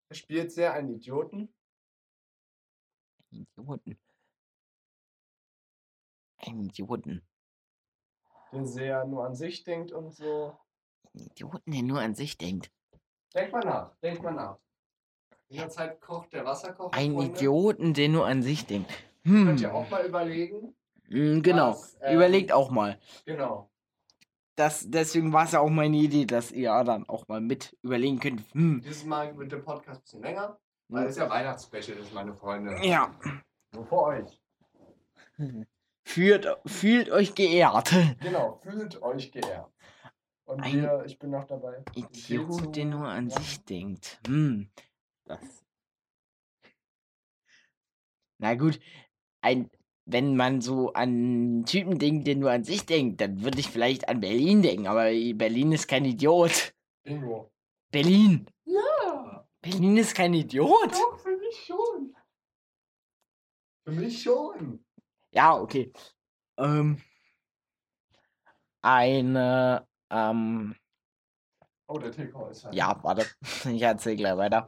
[0.10, 1.54] er spielt sehr einen Idioten.
[3.32, 3.98] Idioten.
[6.38, 7.22] Ein Idioten.
[8.54, 10.58] der sehr nur an sich denkt und so.
[11.14, 12.72] Ein Idioten, der nur an sich denkt.
[13.34, 14.58] Denk mal nach, denk mal nach.
[15.50, 16.94] In der Zeit kocht der Wasserkocher.
[16.94, 17.32] Ein Freunde.
[17.38, 18.92] Idioten, der nur an sich denkt.
[19.24, 19.58] Könnt Hm.
[19.58, 20.77] ihr auch mal überlegen.
[21.08, 21.72] Mm, Genau.
[21.72, 23.00] was, ähm, Überlegt auch mal.
[23.26, 23.70] Genau.
[24.56, 28.20] Das, deswegen war es ja auch meine Idee, dass ihr dann auch mal mit überlegen
[28.20, 28.42] könnt.
[28.54, 28.82] Hm.
[28.82, 32.76] Dieses Mal wird der Podcast ein bisschen länger, weil es ja Weihnachtsspecial ist, meine Freunde.
[32.84, 33.14] Ja.
[33.74, 34.42] Nur für euch.
[36.08, 37.92] Fühlt, fühlt euch geehrt.
[38.22, 39.70] Genau, fühlt euch geehrt.
[40.46, 41.84] Und Ein wir, ich bin noch dabei.
[41.96, 43.38] Idiot, der nur an Ja.
[43.42, 44.18] sich denkt.
[44.26, 44.70] Hm.
[45.26, 45.42] Das.
[48.38, 48.80] Na gut,
[49.42, 49.70] ein,
[50.08, 54.08] wenn man so an Typen denkt, der nur an sich denkt, dann würde ich vielleicht
[54.08, 56.74] an Berlin denken, aber Berlin ist kein Idiot.
[57.04, 57.52] Bingo.
[57.92, 58.50] Berlin!
[58.66, 60.94] Ja, Berlin ist kein Idiot!
[60.94, 62.16] doch, für mich schon.
[63.84, 64.86] Für mich schon.
[65.32, 65.92] Ja, okay.
[66.58, 67.02] Ähm.
[68.82, 70.76] Eine, ähm,
[71.90, 72.76] Oh, der TK ist halt.
[72.76, 73.26] Ja, warte.
[73.74, 74.68] Ich erzähl gleich weiter.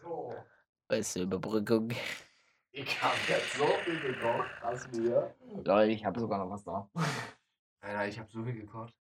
[0.00, 0.34] So.
[0.88, 1.90] Beste Überbrückung.
[2.72, 5.34] Ich habe jetzt so viel gekocht, dass wir.
[5.64, 6.90] Leute, ich habe sogar noch was da.
[7.80, 8.94] Alter, ich habe so viel gekocht.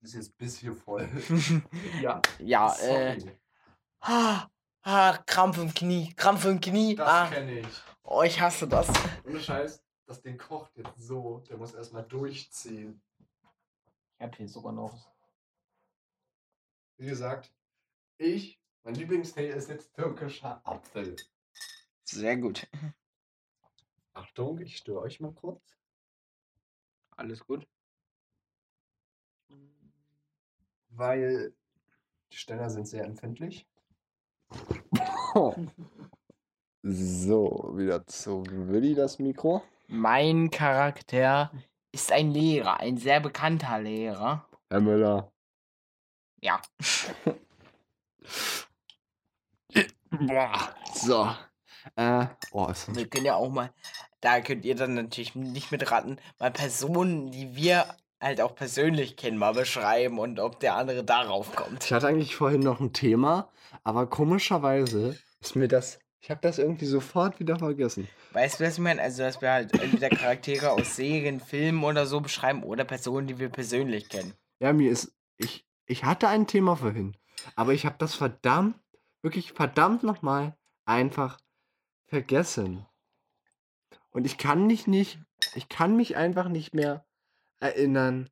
[0.00, 1.08] Das ist jetzt bis hier voll.
[2.00, 2.20] ja.
[2.38, 3.18] Ja, äh.
[4.00, 4.48] Ah,
[4.82, 6.94] ah, Krampf im Knie, Krampf im Knie.
[6.94, 7.82] Das Ah, kenne ich.
[8.02, 8.88] oh, ich hasse das.
[9.24, 11.40] Ohne Scheiß, das Ding kocht jetzt so.
[11.48, 13.02] Der muss erstmal durchziehen.
[14.18, 15.12] Ich habe hier sogar noch.
[16.98, 17.52] Wie gesagt,
[18.18, 21.16] ich, mein Lieblingstee ist jetzt türkischer Apfel.
[22.04, 22.66] Sehr gut.
[24.14, 25.76] Achtung, ich störe euch mal kurz.
[27.10, 27.66] Alles gut.
[30.88, 31.54] Weil
[32.32, 33.68] die Ständer sind sehr empfindlich.
[36.88, 39.60] So, wieder zu Willi das Mikro.
[39.88, 41.50] Mein Charakter
[41.90, 44.48] ist ein Lehrer, ein sehr bekannter Lehrer.
[44.70, 45.32] Herr Müller.
[46.40, 46.60] Ja.
[50.10, 50.74] Boah.
[50.94, 51.28] So.
[51.96, 53.72] Äh, oh, ist Wir können ja auch mal,
[54.20, 57.86] da könnt ihr dann natürlich nicht mitraten, mal Personen, die wir
[58.20, 61.84] halt auch persönlich kennen, mal beschreiben und ob der andere darauf kommt.
[61.84, 63.50] Ich hatte eigentlich vorhin noch ein Thema,
[63.84, 65.98] aber komischerweise ist mir das.
[66.20, 68.08] Ich habe das irgendwie sofort wieder vergessen.
[68.32, 69.00] Weißt du, was ich meine?
[69.00, 73.38] Also, dass wir halt entweder Charaktere aus Serien, Filmen oder so beschreiben oder Personen, die
[73.38, 74.34] wir persönlich kennen.
[74.58, 75.14] Ja, mir ist.
[75.36, 77.16] Ich, ich hatte ein Thema vorhin,
[77.54, 78.76] aber ich habe das verdammt,
[79.22, 81.38] wirklich verdammt nochmal einfach
[82.06, 82.86] vergessen.
[84.10, 85.20] Und ich kann mich nicht.
[85.54, 87.05] Ich kann mich einfach nicht mehr
[87.66, 88.30] erinnern,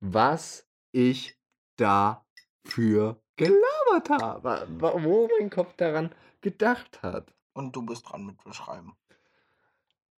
[0.00, 1.36] was ich
[1.76, 2.24] da
[2.64, 4.66] für gelabert habe.
[4.78, 7.34] Wo mein Kopf daran gedacht hat.
[7.52, 8.96] Und du bist dran mit beschreiben.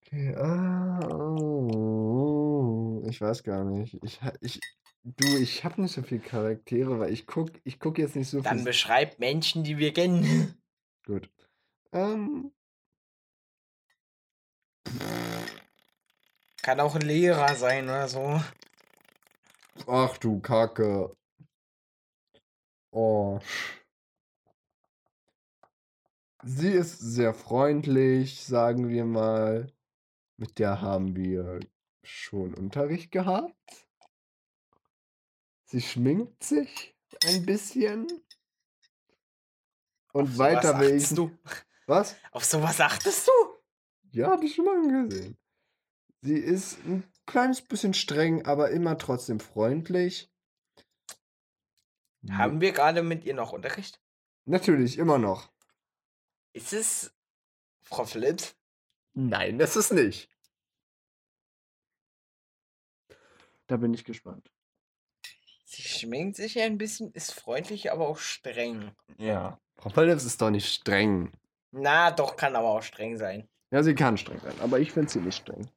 [0.05, 3.99] Okay, ah, oh, ich weiß gar nicht.
[4.03, 4.61] Ich, ich,
[5.05, 8.41] du, ich habe nicht so viele Charaktere, weil ich guck, ich guck jetzt nicht so
[8.41, 8.65] Dann viel.
[8.67, 10.55] beschreib Menschen, die wir kennen.
[11.07, 11.31] Gut.
[11.93, 12.53] Ähm,
[16.63, 18.41] Kann auch ein Lehrer sein oder so.
[19.87, 21.15] ach du Kacke.
[22.93, 23.41] Oh.
[26.45, 29.73] Sie ist sehr freundlich, sagen wir mal.
[30.37, 31.61] Mit der haben wir
[32.05, 33.55] schon Unterricht gehabt.
[35.65, 36.95] Sie schminkt sich
[37.27, 38.07] ein bisschen.
[40.13, 41.09] Und Auf weiter will ich.
[41.09, 41.31] du.
[41.87, 42.17] Was?
[42.31, 43.33] Auf sowas achtest du?
[44.11, 45.39] Ja, hab ich schon mal gesehen.
[46.25, 50.31] Sie ist ein kleines bisschen streng, aber immer trotzdem freundlich.
[52.31, 54.01] Haben wir gerade mit ihr noch Unterricht?
[54.45, 55.51] Natürlich, immer noch.
[56.53, 57.13] Ist es
[57.83, 58.55] Frau Phillips?
[59.15, 60.31] Nein, das ist nicht.
[63.67, 64.53] Da bin ich gespannt.
[65.65, 68.95] Sie schminkt sich ja ein bisschen, ist freundlich, aber auch streng.
[69.19, 69.61] Ja.
[69.77, 71.33] Frau Phillips ist doch nicht streng.
[71.73, 73.49] Na, doch, kann aber auch streng sein.
[73.73, 75.69] Ja, sie kann streng sein, aber ich finde sie nicht streng.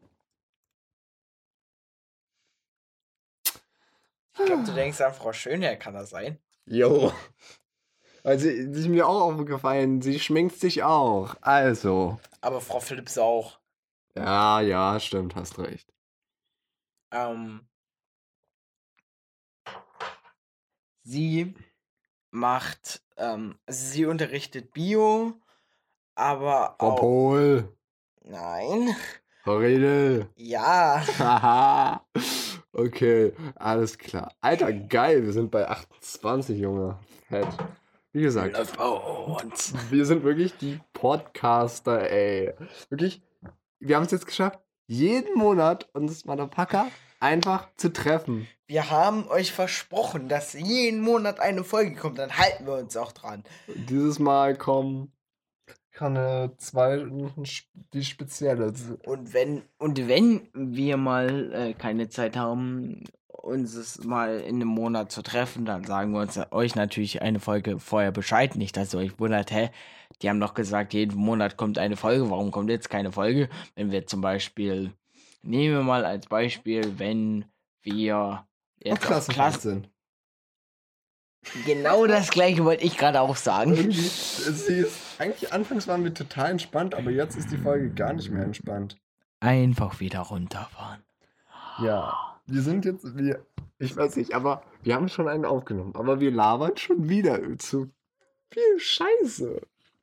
[4.46, 6.38] Ich glaube, du denkst an Frau Schönherr, kann das sein?
[6.68, 7.12] Jo.
[8.24, 11.36] Also, sie ist mir auch aufgefallen, sie schminkt sich auch.
[11.42, 12.20] Also.
[12.42, 13.60] Aber Frau Phillips auch.
[14.16, 15.92] Ja, ja, stimmt, hast recht.
[17.12, 17.68] Ähm,
[21.02, 21.56] sie
[22.30, 25.34] macht, ähm, sie unterrichtet Bio,
[26.14, 27.00] aber Frau auch.
[27.00, 27.76] Pohl,
[28.22, 28.96] Nein.
[29.44, 30.30] Frau Redel.
[30.36, 31.04] Ja.
[31.18, 32.06] Haha.
[32.76, 34.34] Okay, alles klar.
[34.42, 37.00] Alter, geil, wir sind bei 28, Junge.
[37.28, 37.48] Fett.
[38.12, 38.56] Wie gesagt,
[39.90, 42.54] wir sind wirklich die Podcaster, ey.
[42.90, 43.22] Wirklich,
[43.80, 46.88] wir haben es jetzt geschafft, jeden Monat uns Motherfucker
[47.20, 48.48] einfach zu treffen.
[48.68, 52.20] Wir haben euch versprochen, dass jeden Monat eine Folge kommt.
[52.20, 53.44] Dann halten wir uns auch dran.
[53.68, 55.12] Dieses Mal kommen
[55.96, 57.06] keine zwei,
[57.94, 58.74] die spezielle.
[59.06, 64.68] Und wenn, und wenn wir mal äh, keine Zeit haben, uns es mal in einem
[64.68, 68.56] Monat zu treffen, dann sagen wir uns euch natürlich eine Folge vorher Bescheid.
[68.56, 69.70] Nicht, dass ihr euch wundert, hä?
[70.22, 72.30] Die haben doch gesagt, jeden Monat kommt eine Folge.
[72.30, 73.50] Warum kommt jetzt keine Folge?
[73.76, 74.94] Wenn wir zum Beispiel,
[75.44, 77.46] nehmen wir mal als Beispiel, wenn
[77.82, 78.46] wir
[78.80, 79.90] jetzt auf Klassenfahrt Klasse, sind.
[81.66, 83.76] Genau das gleiche wollte ich gerade auch sagen.
[83.92, 88.30] Sie ist, eigentlich anfangs waren wir total entspannt, aber jetzt ist die Folge gar nicht
[88.32, 88.98] mehr entspannt.
[89.40, 91.02] Einfach wieder runterfahren.
[91.80, 93.46] Ja, wir sind jetzt, wir,
[93.80, 97.92] ich weiß nicht, aber wir haben schon einen aufgenommen, aber wir labern schon wieder zu
[98.52, 99.62] viel Scheiße.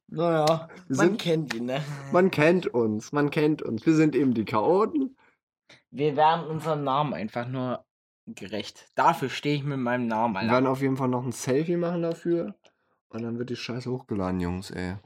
[0.09, 1.83] Naja, Wir man sind- kennt ihn, ne?
[2.13, 3.87] Man kennt uns, man kennt uns.
[3.87, 5.17] Wir sind eben die Chaoten.
[5.91, 7.83] Wir werden unserem Namen einfach nur
[8.27, 8.87] gerecht.
[8.95, 10.53] Dafür stehe ich mit meinem Namen, Wir Alter.
[10.53, 12.55] werden auf jeden Fall noch ein Selfie machen dafür.
[13.09, 14.97] Und dann wird die Scheiße hochgeladen, Jungs, ey.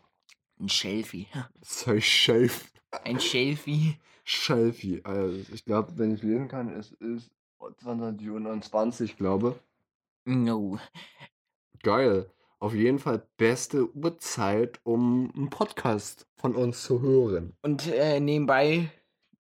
[0.60, 1.26] Ein Selfie.
[1.60, 2.72] Say Shelf.
[3.04, 3.98] Ein Selfie.
[4.24, 5.00] Shelfie.
[5.04, 9.58] Also, ich glaube, wenn ich lesen kann, es ist 20.29 glaube.
[10.24, 10.78] No.
[11.82, 12.30] Geil.
[12.58, 17.54] Auf jeden Fall beste Uhrzeit, um einen Podcast von uns zu hören.
[17.62, 18.90] Und äh, nebenbei,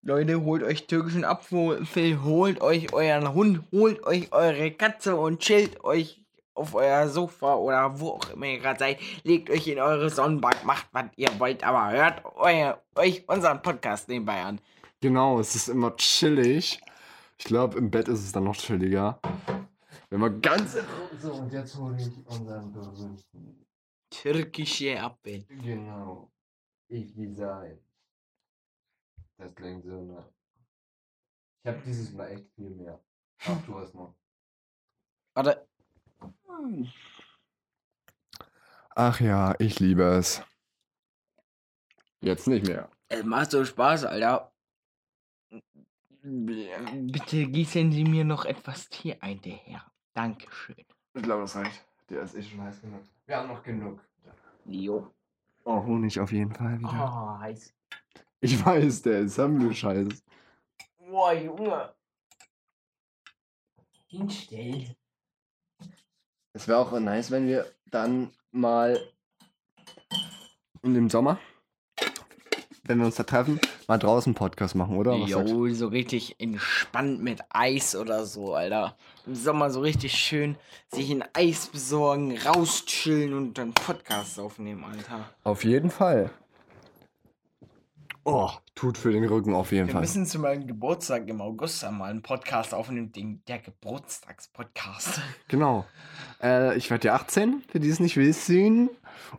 [0.06, 1.84] Leute, holt euch türkischen Apfel,
[2.22, 7.98] holt euch euren Hund, holt euch eure Katze und chillt euch auf euer Sofa oder
[7.98, 9.00] wo auch immer ihr gerade seid.
[9.24, 14.08] Legt euch in eure Sonnenbank, macht was ihr wollt, aber hört euer, euch unseren Podcast
[14.08, 14.60] nebenbei an.
[15.00, 16.80] Genau, es ist immer chillig.
[17.36, 19.18] Ich glaube, im Bett ist es dann noch chilliger.
[20.08, 20.78] Wenn man ganz.
[21.18, 23.66] So, und jetzt hole ich unseren berühmten.
[24.10, 25.44] Türkische Apfel.
[25.48, 26.30] Genau.
[26.86, 27.80] Ich Design.
[29.38, 30.28] Das klingt so nah.
[31.62, 33.00] Ich habe dieses Mal echt viel mehr.
[33.40, 34.14] Ach, du hast noch.
[35.34, 35.68] Warte.
[38.94, 40.42] Ach ja, ich liebe es.
[42.20, 42.90] Jetzt nicht mehr.
[43.08, 44.52] Es macht so Spaß, Alter.
[46.22, 49.92] Bitte gießen Sie mir noch etwas Tee ein, der Herr.
[50.14, 50.84] Dankeschön.
[51.14, 51.86] Ich glaube, das reicht.
[52.08, 53.02] Der ist eh schon heiß genug.
[53.26, 54.00] Wir haben noch genug.
[54.64, 55.12] Jo.
[55.64, 56.90] Oh, Honig auf jeden Fall wieder.
[56.90, 57.74] Oh, heiß.
[58.40, 60.22] Ich weiß, der ist Sammelscheiß.
[60.98, 61.94] Boah, Junge.
[64.06, 64.94] Hinstellen.
[66.52, 68.98] Es wäre auch nice, wenn wir dann mal
[70.82, 71.38] in dem Sommer,
[72.84, 75.20] wenn wir uns da treffen, mal draußen Podcast machen, oder?
[75.20, 75.28] Was?
[75.28, 78.96] Jo, so richtig entspannt mit Eis oder so, Alter.
[79.26, 80.56] Im Sommer so richtig schön
[80.88, 85.28] sich ein Eis besorgen, rauschillen und dann Podcasts aufnehmen, Alter.
[85.42, 86.30] Auf jeden Fall.
[88.28, 90.00] Oh, tut für den Rücken auf jeden Wir Fall.
[90.00, 95.20] müssen zu meinem Geburtstag im August einmal einen Podcast aufnehmen, den, der Geburtstagspodcast.
[95.48, 95.86] Genau.
[96.42, 98.90] Äh, ich werde ja 18, für die es nicht wissen.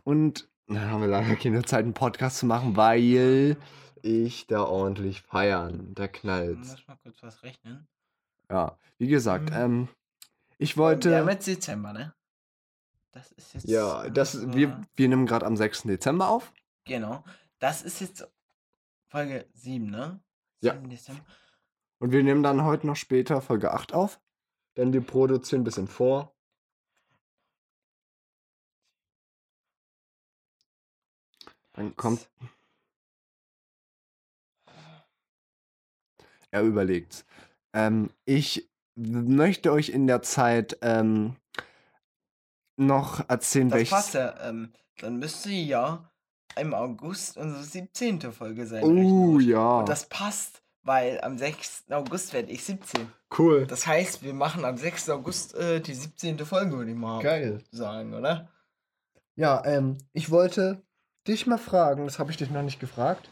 [0.04, 3.58] Und dann haben wir leider keine Zeit, einen Podcast zu machen, weil
[4.00, 5.92] ich da ordentlich feiern.
[5.94, 6.70] Da knallt's.
[6.70, 7.86] Muss mal kurz was rechnen.
[8.50, 9.56] Ja, wie gesagt, Mhm.
[9.56, 9.88] ähm,
[10.56, 11.10] ich Wir haben wollte.
[11.30, 12.14] jetzt Dezember, ne?
[13.12, 13.68] Das ist jetzt.
[13.68, 15.82] Ja, das, wir, wir nehmen gerade am 6.
[15.82, 16.52] Dezember auf.
[16.86, 17.22] Genau.
[17.58, 18.26] Das ist jetzt
[19.08, 20.20] Folge 7, ne?
[20.60, 20.74] Ja.
[20.74, 21.24] 7 Dezember.
[21.98, 24.20] Und wir nehmen dann heute noch später Folge 8 auf.
[24.76, 26.34] denn wir produzieren ein bisschen vor.
[31.72, 32.28] Dann kommt.
[36.50, 37.24] Er überlegt's.
[37.72, 41.36] Ähm, ich möchte euch in der Zeit ähm,
[42.76, 43.90] noch erzählen, Das welches.
[43.90, 44.48] passt ja.
[44.48, 46.10] Ähm, dann müsste ja
[46.58, 48.20] im August unsere 17.
[48.32, 48.84] Folge sein.
[48.84, 49.80] Oh ja.
[49.80, 51.84] Und das passt, weil am 6.
[51.90, 53.08] August werde ich 17.
[53.38, 53.66] cool.
[53.66, 55.10] Das heißt, wir machen am 6.
[55.10, 56.38] August äh, die 17.
[56.40, 57.62] Folge, würde ich mal Geil.
[57.70, 58.48] sagen, oder?
[59.36, 60.82] Ja, ähm, ich wollte
[61.26, 63.28] dich mal fragen, das habe ich dich noch nicht gefragt.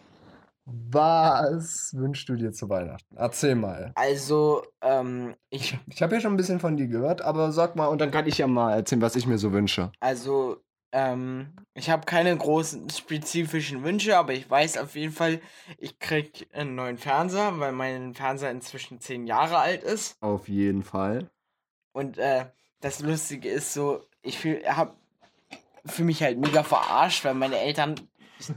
[0.68, 3.16] Was wünschst du dir zu Weihnachten?
[3.16, 3.92] Erzähl mal.
[3.94, 7.86] Also, ähm, ich, Ich habe ja schon ein bisschen von dir gehört, aber sag mal,
[7.86, 9.92] und dann kann ich ja mal erzählen, was ich mir so wünsche.
[10.00, 10.56] also,
[10.92, 15.40] ähm, ich habe keine großen spezifischen Wünsche, aber ich weiß auf jeden Fall,
[15.78, 20.16] ich krieg einen neuen Fernseher, weil mein Fernseher inzwischen 10 Jahre alt ist.
[20.22, 21.28] Auf jeden Fall.
[21.92, 22.46] Und äh,
[22.80, 24.96] das Lustige ist so, ich fühl, hab
[25.84, 27.94] für mich halt mega verarscht, weil meine Eltern,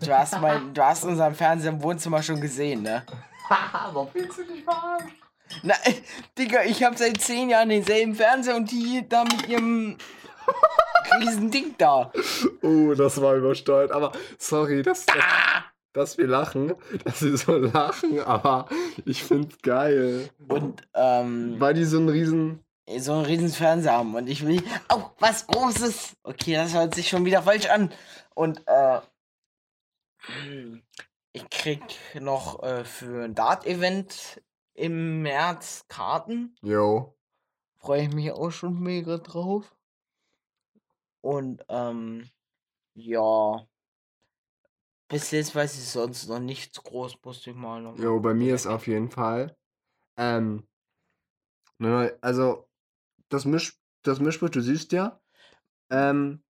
[0.02, 3.06] du hast mein, du hast unseren Fernseher im Wohnzimmer schon gesehen, ne?
[3.72, 5.12] Warum willst du dich verarschen?
[5.64, 5.76] Na,
[6.38, 9.98] Digga, ich habe seit 10 Jahren denselben Fernseher und die da mit ihrem
[11.20, 12.12] riesen Ding da.
[12.62, 13.92] Oh, das war übersteuert.
[13.92, 15.16] Aber sorry, dass, dass,
[15.94, 18.68] dass wir lachen, dass wir so lachen, aber
[19.06, 20.30] ich find's geil.
[20.48, 22.64] Und ähm, Weil die so einen riesen.
[22.98, 24.62] so einen riesen Fernseher haben und ich will,
[24.94, 26.14] oh, was Großes.
[26.24, 27.92] Okay, das hört sich schon wieder falsch an.
[28.36, 29.00] Und äh,
[31.32, 31.82] ich krieg
[32.20, 34.42] noch äh, für ein Dart-Event
[34.74, 36.56] im März Karten.
[36.62, 37.16] Yo.
[37.78, 39.76] Freue ich mich auch schon mega drauf.
[41.22, 42.30] Und ähm,
[42.96, 43.68] ja.
[45.08, 47.98] Bis jetzt weiß ich sonst noch nichts groß, musste ich mal noch.
[47.98, 49.58] Jo, bei mir ist auf jeden Fall.
[50.18, 50.68] Ähm.
[51.78, 52.70] Ne, also,
[53.30, 55.20] das Misch, das Mischpult, du siehst ja.
[55.90, 56.44] Ähm.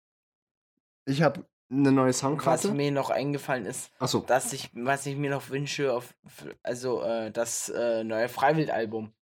[1.06, 2.72] Ich habe eine neue Was Soundkarte.
[2.74, 4.20] mir noch eingefallen ist, Achso.
[4.22, 6.16] dass ich, was ich mir noch wünsche, auf,
[6.64, 9.14] also äh, das äh, neue Freiwild-Album.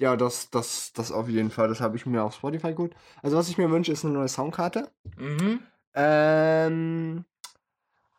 [0.00, 1.68] Ja, das, das, das auf jeden Fall.
[1.68, 2.94] Das habe ich mir auf Spotify gut.
[3.22, 4.90] Also, was ich mir wünsche, ist eine neue Soundkarte.
[5.16, 5.60] Mhm.
[5.94, 7.24] Ähm.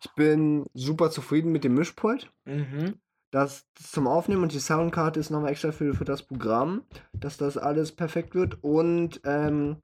[0.03, 2.31] Ich bin super zufrieden mit dem Mischpult.
[2.45, 2.95] Mhm.
[3.31, 7.57] Das zum Aufnehmen und die Soundkarte ist nochmal extra für, für das Programm, dass das
[7.57, 8.63] alles perfekt wird.
[8.63, 9.77] Und ähm,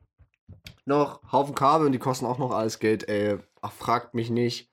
[0.86, 3.38] noch Haufen Kabel und die kosten auch noch alles Geld, ey.
[3.62, 4.72] Ach, fragt mich nicht.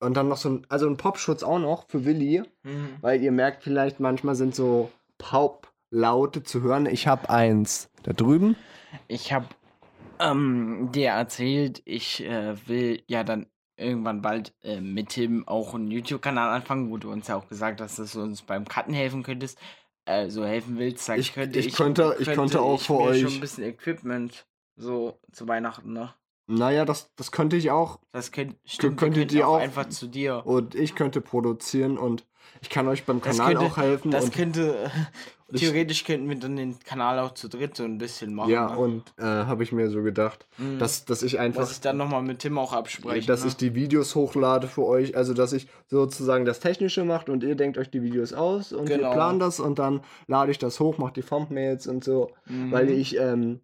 [0.00, 2.96] Und dann noch so ein, also ein Popschutz auch noch für Willi, Mhm.
[3.00, 4.90] weil ihr merkt vielleicht, manchmal sind so
[6.00, 6.86] Pop-Laute zu hören.
[6.86, 8.56] Ich habe eins da drüben.
[9.08, 9.46] Ich habe
[10.18, 15.90] ähm, dir erzählt, ich äh, will ja dann irgendwann bald äh, mit Tim auch einen
[15.90, 19.22] YouTube-Kanal anfangen, wo du uns ja auch gesagt hast, dass du uns beim Cutten helfen
[19.22, 19.58] könntest,
[20.04, 21.08] äh, so helfen willst.
[21.08, 24.46] Dann Ich- könnte ich könnte- ich könnte auch ich für euch- schon ein bisschen Equipment
[24.76, 26.14] so zu Weihnachten, ne?
[26.46, 28.00] Naja, das, das könnte ich auch.
[28.12, 30.42] Das könnt, stimmt, könntet ihr auch auch- einfach zu dir.
[30.44, 32.26] Und ich könnte produzieren und
[32.60, 34.10] ich kann euch beim Kanal könnte- auch helfen.
[34.10, 38.34] Das könnte, ich- theoretisch könnten wir dann den Kanal auch zu dritt so ein bisschen
[38.34, 38.50] machen.
[38.50, 38.78] Ja, ne?
[38.78, 40.78] und äh, habe ich mir so gedacht, Mhm.
[40.78, 43.26] dass, dass ich einfach, Muss ich dann nochmal mit Tim auch absprechen.
[43.26, 43.48] dass ne?
[43.48, 47.54] ich die Videos hochlade für euch, also dass ich sozusagen das Technische macht und ihr
[47.54, 49.08] denkt euch die Videos aus und Genau.
[49.08, 52.70] wir planen das und dann lade ich das hoch, mache die Thumbnails und so, Mhm.
[52.72, 53.60] weil ich ähm,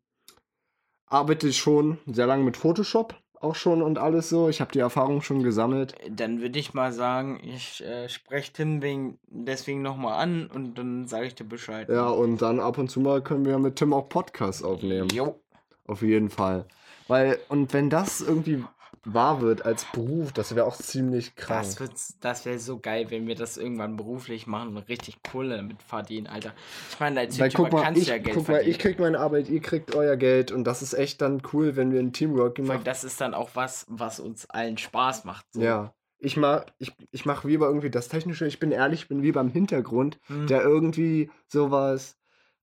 [1.08, 3.14] arbeite schon sehr lange mit Photoshop
[3.46, 4.48] auch schon und alles so.
[4.48, 5.94] Ich habe die Erfahrung schon gesammelt.
[6.10, 11.06] Dann würde ich mal sagen, ich äh, spreche Tim wegen, deswegen nochmal an und dann
[11.06, 11.88] sage ich dir Bescheid.
[11.88, 15.08] Ja, und dann ab und zu mal können wir mit Tim auch Podcasts aufnehmen.
[15.12, 15.40] Jo.
[15.86, 16.66] Auf jeden Fall.
[17.08, 18.64] Weil, und wenn das irgendwie
[19.08, 21.62] wahr wird als Beruf, das wäre auch ziemlich krank.
[21.64, 25.56] Das, wird's- das wäre so geil, wenn wir das irgendwann beruflich machen und richtig Kohle
[25.56, 26.52] damit verdienen, Alter.
[26.90, 28.70] Ich meine, als Weil YouTuber mal, kannst ich, du ja Geld guck mal, verdienen.
[28.72, 31.92] ich krieg meine Arbeit, ihr kriegt euer Geld und das ist echt dann cool, wenn
[31.92, 32.84] wir ein Teamwork Weil machen.
[32.84, 35.46] das ist dann auch was, was uns allen Spaß macht.
[35.52, 35.62] So.
[35.62, 35.94] Ja.
[36.18, 39.40] Ich mach, ich, ich mach lieber irgendwie das Technische, ich bin ehrlich, ich bin lieber
[39.40, 40.46] im Hintergrund, Hm.
[40.46, 42.16] der irgendwie sowas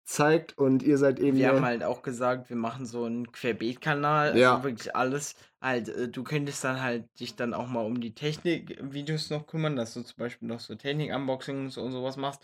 [0.05, 4.29] zeigt und ihr seid eben Wir haben halt auch gesagt, wir machen so einen Querbeet-Kanal,
[4.29, 4.61] also Ja.
[4.63, 5.35] wirklich alles.
[5.63, 9.77] Halt, äh, du könntest dann halt dich dann auch mal um die Technik-Videos noch kümmern,
[9.77, 12.41] dass du zum Beispiel noch so Technik-Unboxings und sowas machst.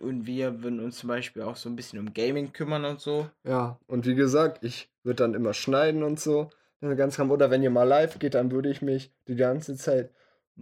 [0.00, 3.30] Und wir würden uns zum Beispiel auch so ein bisschen um Gaming kümmern und so.
[3.44, 6.50] Ja, und wie gesagt, ich würde dann immer schneiden und so.
[6.80, 7.18] Ganz.
[7.18, 10.12] Oder wenn ihr mal live geht, dann würde ich mich die ganze Zeit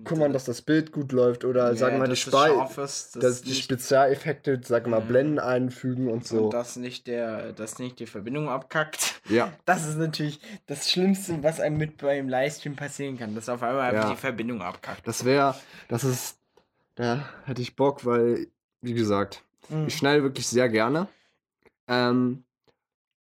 [0.04, 1.44] kümmern, dass das Bild gut läuft.
[1.44, 5.08] Oder sagen wir mal, die, scharf ist, dass die Spezialeffekte, sag mal, Mhm.
[5.08, 6.44] Blenden einfügen und so.
[6.44, 9.20] und dass nicht der, dass nicht die Verbindung abkackt.
[9.28, 13.62] ja, Das ist natürlich das Schlimmste, was einem mit beim Livestream passieren kann, dass auf
[13.62, 14.10] einmal Ja.
[14.10, 15.06] die Verbindung abkackt.
[15.08, 15.54] das wäre,
[15.88, 16.38] das ist,
[16.96, 18.48] da hätte ich Bock, weil,
[18.82, 19.86] wie gesagt, Mhm.
[19.88, 21.08] ich schneide wirklich sehr gerne.
[21.88, 22.44] Ähm,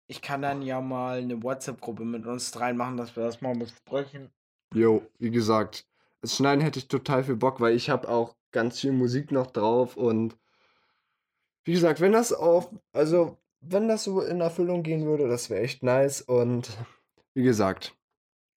[0.07, 3.55] ich kann dann ja mal eine WhatsApp-Gruppe mit uns dreien machen, dass wir das mal
[3.57, 4.31] besprechen.
[4.75, 5.85] Jo, wie gesagt,
[6.21, 9.49] das Schneiden hätte ich total viel Bock, weil ich habe auch ganz viel Musik noch
[9.49, 10.37] drauf und
[11.65, 15.61] wie gesagt, wenn das auf, also wenn das so in Erfüllung gehen würde, das wäre
[15.61, 16.71] echt nice und
[17.35, 17.95] wie gesagt,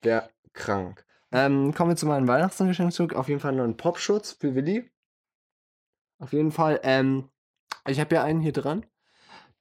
[0.02, 1.06] wäre krank.
[1.32, 3.14] Ähm, kommen wir zu meinem Weihnachtsgeschenkzug.
[3.14, 4.90] Auf jeden Fall noch ein Popschutz für Willi.
[6.20, 6.80] Auf jeden Fall.
[6.84, 7.30] Ähm,
[7.88, 8.86] ich habe ja einen hier dran.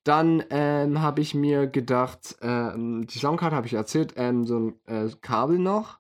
[0.05, 4.81] Dann ähm, habe ich mir gedacht, ähm, die Soundcard habe ich erzählt, ähm, so ein
[4.87, 5.99] äh, Kabel noch,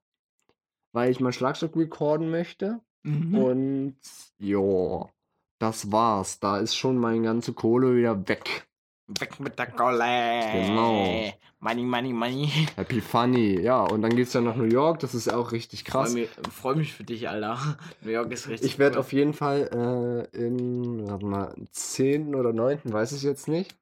[0.92, 2.80] weil ich mein Schlagzeug recorden möchte.
[3.02, 3.34] Mhm.
[3.34, 3.96] Und
[4.38, 5.08] jo,
[5.58, 6.38] das war's.
[6.40, 8.66] Da ist schon meine ganze Kohle wieder weg.
[9.08, 10.40] Weg mit der Kohle.
[10.52, 11.32] Genau.
[11.58, 12.48] Money, money, money.
[12.76, 13.60] Happy Funny.
[13.60, 14.98] Ja, und dann geht's ja nach New York.
[15.00, 16.10] Das ist auch richtig krass.
[16.10, 17.58] Freue mich, freu mich für dich, Alter.
[18.00, 19.00] New York ist richtig Ich werde cool.
[19.00, 22.34] auf jeden Fall äh, in, warte mal, 10.
[22.34, 23.76] oder 9., weiß ich jetzt nicht,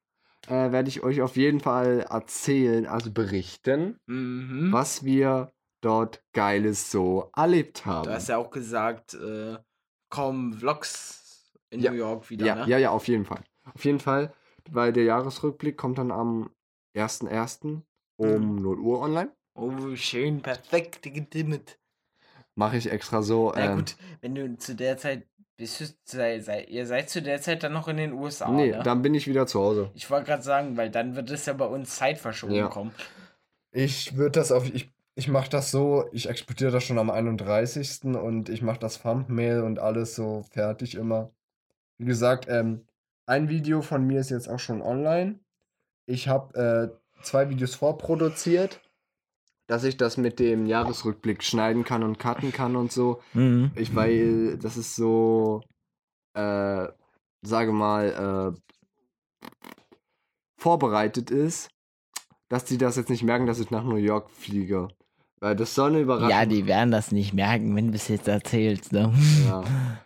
[0.47, 4.71] äh, werde ich euch auf jeden Fall erzählen, also berichten, mhm.
[4.71, 5.51] was wir
[5.81, 8.05] dort Geiles so erlebt haben.
[8.05, 9.57] Du hast ja auch gesagt, äh,
[10.09, 11.91] kommen Vlogs in ja.
[11.91, 12.67] New York wieder, ja, ne?
[12.67, 13.43] Ja, ja, auf jeden Fall.
[13.73, 14.33] Auf jeden Fall,
[14.69, 16.51] weil der Jahresrückblick kommt dann am
[16.95, 17.81] 1.1.
[18.17, 18.61] um mhm.
[18.61, 19.31] 0 Uhr online.
[19.53, 21.77] Oh, schön, perfekt gedimmt.
[22.55, 23.51] Mache ich extra so.
[23.55, 25.25] Na ähm, gut, wenn du zu der Zeit
[25.57, 28.49] bist sei, sei, ihr seid zu der Zeit dann noch in den USA.
[28.49, 28.81] Nee, ne?
[28.83, 29.91] dann bin ich wieder zu Hause.
[29.93, 32.67] Ich wollte gerade sagen, weil dann wird es ja bei uns Zeit verschoben ja.
[32.67, 32.91] kommen.
[33.71, 34.65] Ich würde das auf.
[34.73, 34.89] Ich,
[35.21, 38.05] ich mache das so, ich exportiere das schon am 31.
[38.05, 41.29] und ich mache das Thumbnail und alles so fertig immer.
[41.99, 42.87] Wie gesagt, ähm,
[43.27, 45.39] ein Video von mir ist jetzt auch schon online.
[46.07, 46.57] Ich habe
[47.21, 48.81] äh, zwei Videos vorproduziert,
[49.67, 53.21] dass ich das mit dem Jahresrückblick schneiden kann und cutten kann und so.
[53.33, 53.69] Mhm.
[53.75, 55.61] Ich, weil das ist so,
[56.33, 56.87] äh,
[57.43, 59.49] sage mal, äh,
[60.57, 61.69] vorbereitet ist,
[62.49, 64.87] dass die das jetzt nicht merken, dass ich nach New York fliege.
[65.41, 66.29] Weil das soll eine Überraschung.
[66.29, 68.93] Ja, die werden das nicht merken, wenn du es jetzt erzählst.
[68.93, 69.11] Ne?
[69.47, 69.63] Ja.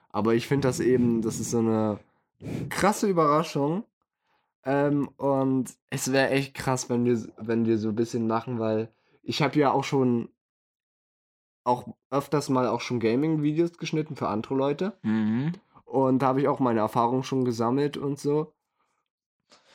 [0.10, 2.00] Aber ich finde das eben, das ist so eine
[2.70, 3.84] krasse Überraschung.
[4.64, 8.90] Ähm, und es wäre echt krass, wenn wir, wenn wir so ein bisschen machen, weil
[9.24, 10.30] ich habe ja auch schon
[11.66, 14.94] auch öfters mal auch schon Gaming-Videos geschnitten für andere Leute.
[15.02, 15.52] Mhm.
[15.84, 18.54] Und da habe ich auch meine Erfahrungen schon gesammelt und so.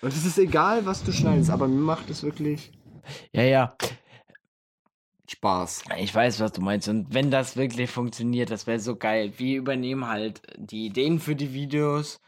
[0.01, 2.73] Und es ist egal, was du schneidest, aber mir macht es wirklich.
[3.33, 3.75] Ja, ja.
[5.31, 5.85] Spaß.
[5.99, 6.89] Ich weiß, was du meinst.
[6.89, 9.33] Und wenn das wirklich funktioniert, das wäre so geil.
[9.37, 12.21] Wir übernehmen halt die Ideen für die Videos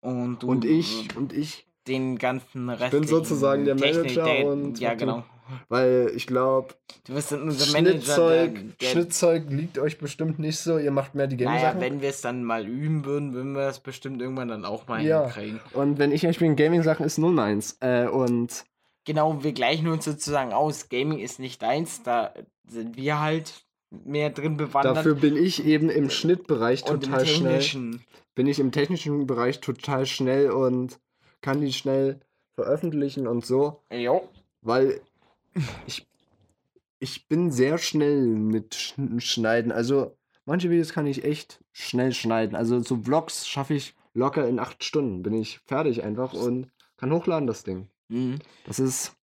[0.00, 2.94] und du, und ich und ich den ganzen Rest.
[2.94, 5.24] Ich bin sozusagen der Technik, Manager der, und ja genau.
[5.68, 6.74] Weil ich glaube,
[7.06, 10.78] Schnittzeug, Schnittzeug liegt euch bestimmt nicht so.
[10.78, 13.66] Ihr macht mehr die Game Naja, wenn wir es dann mal üben würden, würden wir
[13.68, 15.24] es bestimmt irgendwann dann auch mal ja.
[15.24, 15.60] hinkriegen.
[15.74, 17.76] Und wenn ich euch bin, Gaming-Sachen ist null meins.
[17.80, 18.64] Äh, und
[19.04, 20.88] genau, wir gleichen uns sozusagen aus.
[20.88, 22.34] Gaming ist nicht deins, da
[22.66, 24.96] sind wir halt mehr drin bewandert.
[24.96, 28.00] Dafür bin ich eben im Schnittbereich total schnell.
[28.34, 30.98] Bin ich im technischen Bereich total schnell und
[31.40, 32.20] kann die schnell
[32.54, 33.80] veröffentlichen und so.
[33.92, 34.28] Jo.
[34.62, 35.00] Weil
[35.86, 36.06] ich,
[36.98, 39.70] ich bin sehr schnell mit Schneiden.
[39.70, 42.56] Also manche Videos kann ich echt schnell schneiden.
[42.56, 45.22] Also so Vlogs schaffe ich locker in acht Stunden.
[45.22, 47.88] Bin ich fertig einfach und kann hochladen das Ding.
[48.08, 48.38] Mhm.
[48.64, 49.16] Das ist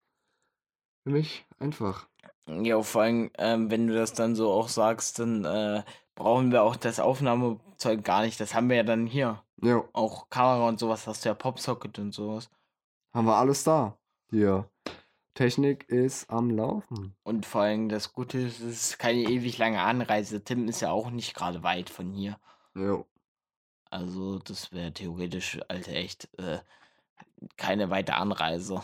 [1.04, 2.08] für mich einfach.
[2.48, 5.84] Ja, vor allem, ähm, wenn du das dann so auch sagst, dann äh,
[6.16, 8.40] brauchen wir auch das Aufnahmezeug gar nicht.
[8.40, 9.44] Das haben wir ja dann hier.
[9.62, 9.84] Ja.
[9.94, 12.50] Auch Kamera und sowas hast du ja Popsocket und sowas.
[13.14, 13.98] Haben wir alles da.
[14.30, 14.70] Hier.
[15.34, 17.16] Technik ist am Laufen.
[17.24, 20.44] Und vor allem das Gute ist, es ist keine ewig lange Anreise.
[20.44, 22.38] Tim ist ja auch nicht gerade weit von hier.
[22.76, 23.04] Ja.
[23.90, 26.60] Also, das wäre theoretisch, Alter, echt äh,
[27.58, 28.82] keine weite Anreise.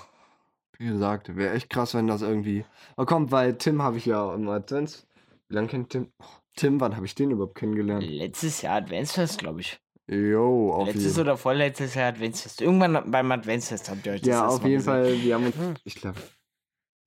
[0.77, 2.63] Wie gesagt, wäre echt krass, wenn das irgendwie.
[2.95, 5.07] Aber kommt, weil Tim habe ich ja im Advents.
[5.49, 6.11] Wie lange kennt Tim?
[6.19, 6.25] Oh,
[6.55, 8.03] Tim, wann habe ich den überhaupt kennengelernt?
[8.05, 9.79] Letztes Jahr Adventsfest, glaube ich.
[10.09, 11.19] Jo, auf Letztes jeden.
[11.21, 12.61] oder vorletztes Jahr Adventsfest.
[12.61, 14.83] Irgendwann beim Adventsfest habt ihr euch das Ja, auf jeden gesehen.
[14.93, 15.21] Fall.
[15.21, 16.19] Wir haben uns, ich glaube,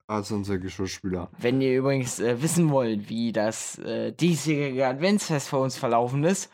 [0.06, 1.30] als unser Geschirrspüler.
[1.38, 6.50] Wenn ihr übrigens äh, wissen wollt, wie das äh, diesjährige Adventsfest für uns verlaufen ist,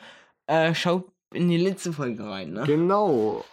[0.47, 2.63] äh, schaut in die letzte Folge rein, ne?
[2.65, 3.45] Genau.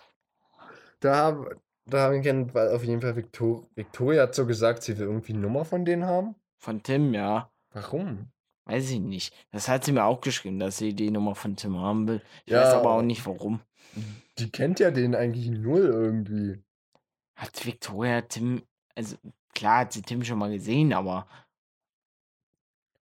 [1.03, 1.45] Da haben,
[1.85, 2.23] da haben
[2.53, 5.85] wir auf jeden Fall Victor Victoria hat so gesagt, sie will irgendwie eine Nummer von
[5.85, 6.35] denen haben.
[6.59, 7.51] Von Tim, ja.
[7.71, 8.31] Warum?
[8.65, 9.35] Weiß ich nicht.
[9.51, 12.21] Das hat sie mir auch geschrieben, dass sie die Nummer von Tim haben will.
[12.45, 13.59] Ich ja, weiß aber auch nicht warum.
[14.37, 16.63] Die kennt ja den eigentlich null irgendwie.
[17.35, 18.63] Hat Victoria Tim,
[18.95, 19.17] also
[19.53, 21.27] Klar hat sie Tim schon mal gesehen, aber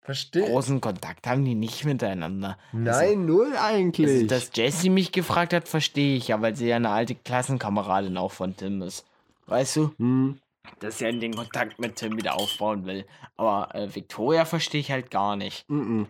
[0.03, 0.45] Verstehe.
[0.45, 2.57] großen Kontakt haben die nicht miteinander.
[2.73, 4.09] Also Nein, also, null eigentlich.
[4.11, 8.17] Also, dass Jessie mich gefragt hat, verstehe ich ja, weil sie ja eine alte Klassenkameradin
[8.17, 9.05] auch von Tim ist.
[9.47, 9.93] Weißt du?
[9.97, 10.39] Hm.
[10.79, 13.05] dass er den Kontakt mit Tim wieder aufbauen will.
[13.37, 15.65] Aber äh, Victoria verstehe ich halt gar nicht.
[15.69, 16.03] Mm.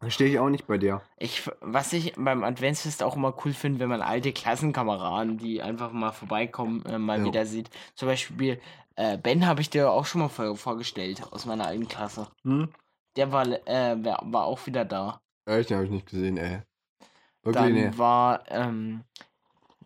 [0.00, 1.00] Verstehe ich auch nicht bei dir.
[1.18, 5.92] Ich, was ich beim Adventsfest auch immer cool finde, wenn man alte Klassenkameraden, die einfach
[5.92, 7.24] mal vorbeikommen, äh, mal Ja.
[7.24, 7.70] wieder sieht.
[7.94, 8.60] Zum Beispiel
[8.96, 12.26] äh, Ben habe ich dir auch schon mal vor, vorgestellt aus meiner alten Klasse.
[12.44, 12.68] Hm?
[13.16, 15.20] Der war, äh, war, auch wieder da.
[15.46, 16.60] Echt, den habe ich nicht gesehen, ey.
[17.42, 17.90] Wirklich, Dann nee.
[17.96, 19.04] war, ähm,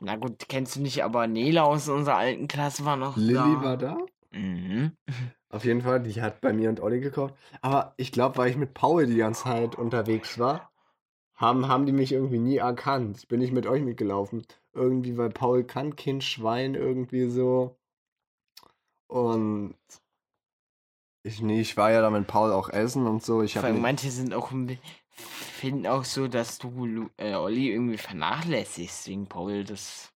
[0.00, 3.62] na gut, kennst du nicht, aber Nela aus unserer alten Klasse war noch Lilly da.
[3.62, 3.98] war da?
[4.32, 4.96] Mhm.
[5.50, 7.34] Auf jeden Fall, die hat bei mir und Olli gekauft.
[7.60, 10.70] Aber ich glaube, weil ich mit Paul die ganze Zeit unterwegs war,
[11.34, 13.18] haben, haben die mich irgendwie nie erkannt.
[13.18, 14.46] Ich bin nicht mit euch mitgelaufen.
[14.72, 17.76] Irgendwie, weil Paul kann kein Schwein irgendwie so.
[19.08, 19.74] Und
[21.22, 23.42] ich, nee, ich war ja da mit Paul auch essen und so.
[23.42, 24.50] Ich Vor habe allem manche sind auch
[25.12, 29.64] finden auch so, dass du äh, Olli irgendwie vernachlässigst wegen Paul.
[29.64, 30.12] Das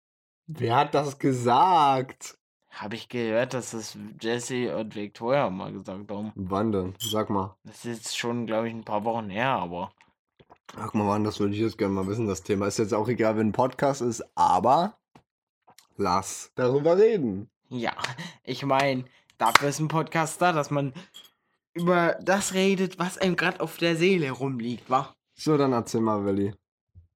[0.46, 2.38] Wer hat das gesagt?
[2.72, 6.32] habe ich gehört, dass das Jesse und Victoria mal gesagt haben.
[6.34, 6.94] Wann denn?
[6.98, 7.54] Sag mal.
[7.64, 9.92] Das ist jetzt schon, glaube ich, ein paar Wochen her, aber
[10.74, 12.66] Sag mal, wann, das würde ich jetzt gerne mal wissen, das Thema.
[12.66, 14.96] Ist jetzt auch egal, wenn ein Podcast ist, aber
[15.96, 17.50] lass darüber reden.
[17.68, 17.92] ja,
[18.42, 19.04] ich meine,
[19.42, 20.92] dafür ist ein Podcast da, dass man
[21.74, 25.12] über das redet, was einem gerade auf der Seele rumliegt, wa?
[25.34, 26.54] So, dann erzähl mal, Willi.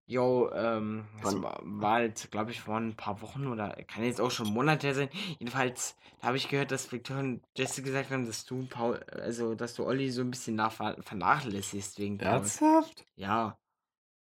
[0.09, 4.21] Jo, ähm, das war, war halt, glaube ich, vor ein paar Wochen oder kann jetzt
[4.21, 5.09] auch schon Monate her sein.
[5.39, 9.75] Jedenfalls, habe ich gehört, dass Victoria und Jesse gesagt haben, dass du Paul, also dass
[9.75, 12.29] du Olli so ein bisschen nach vernachlässigst wegen Paul.
[12.29, 13.07] Ernsthaft?
[13.15, 13.59] Ja,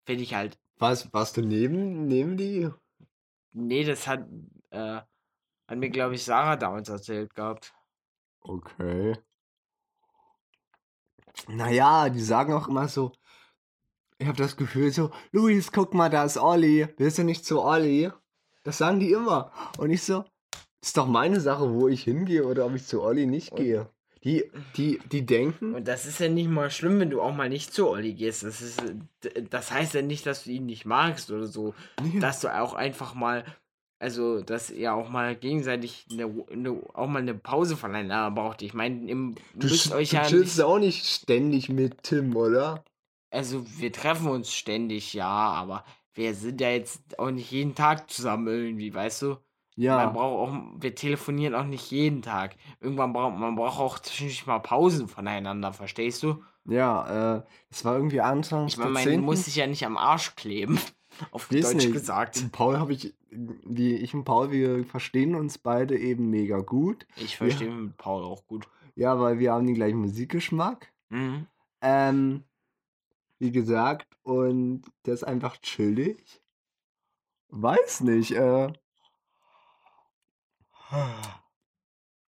[0.06, 0.60] finde ich halt.
[0.78, 2.70] Was, warst du neben, neben die?
[3.54, 4.28] Nee, das hat,
[4.72, 5.02] äh,
[5.68, 7.74] hat mir, glaube ich, Sarah damals erzählt gehabt.
[8.48, 9.16] Okay.
[11.48, 13.12] Naja, die sagen auch immer so,
[14.18, 16.88] ich habe das Gefühl so, Luis, guck mal, da ist Olli.
[16.98, 18.12] Willst du nicht zu Olli?
[18.64, 19.52] Das sagen die immer.
[19.78, 20.24] Und ich so,
[20.82, 23.90] ist doch meine Sache, wo ich hingehe oder ob ich zu Olli nicht Und- gehe.
[24.24, 27.48] Die, die, die denken, Und das ist ja nicht mal schlimm, wenn du auch mal
[27.48, 28.42] nicht zu Olli gehst.
[28.42, 28.82] Das ist,
[29.52, 31.76] das heißt ja nicht, dass du ihn nicht magst oder so.
[32.02, 32.18] Nee.
[32.20, 33.46] dass du auch einfach mal,
[34.00, 38.62] also dass ihr auch mal gegenseitig eine, eine, auch mal eine Pause voneinander braucht.
[38.62, 42.36] Ich meine, im- du, müsst euch du ja chillst nicht, auch nicht ständig mit Tim,
[42.36, 42.84] oder?
[43.32, 45.84] also wir treffen uns ständig, ja, aber
[46.14, 49.38] wir sind ja jetzt auch nicht jeden Tag zusammen irgendwie, weißt du?
[49.88, 50.14] Man Ja.
[50.14, 52.56] braucht auch, wir telefonieren auch nicht jeden Tag.
[52.80, 56.44] Irgendwann braucht man braucht auch zwischendurch mal Pausen voneinander, verstehst du?
[56.68, 60.36] Ja, äh, es war irgendwie Anfang Ich meine, man muss sich ja nicht am Arsch
[60.36, 60.80] kleben,
[61.32, 61.94] auf Weiß Deutsch nicht.
[61.94, 62.52] gesagt.
[62.52, 67.06] Paul habe ich, wie ich und Paul, wir verstehen uns beide eben mega gut.
[67.16, 68.68] Ich verstehe mit Paul auch gut.
[68.96, 70.92] Ja, weil wir haben den gleichen Musikgeschmack.
[71.10, 71.48] Mhm.
[71.82, 72.44] Ähm,
[73.40, 76.42] wie gesagt, und der ist einfach chillig.
[77.50, 78.72] Weiß nicht, äh,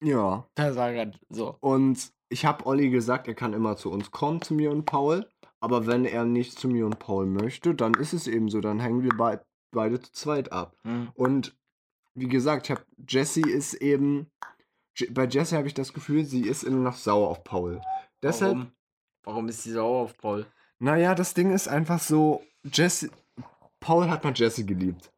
[0.01, 0.47] ja.
[0.55, 1.57] Da sag grad so.
[1.59, 5.29] Und ich habe Olli gesagt, er kann immer zu uns kommen, zu mir und Paul.
[5.63, 8.59] Aber wenn er nicht zu mir und Paul möchte, dann ist es eben so.
[8.59, 9.39] Dann hängen wir bei,
[9.71, 10.75] beide zu zweit ab.
[10.83, 11.09] Mhm.
[11.15, 11.55] Und
[12.15, 14.29] wie gesagt, ich habe Jessie ist eben.
[15.11, 17.79] Bei Jessie habe ich das Gefühl, sie ist immer noch sauer auf Paul.
[18.21, 18.71] Deshalb, Warum?
[19.23, 20.45] Warum ist sie sauer auf Paul?
[20.79, 23.09] naja, das Ding ist einfach so, Jessie.
[23.79, 25.13] Paul hat mal Jessie geliebt.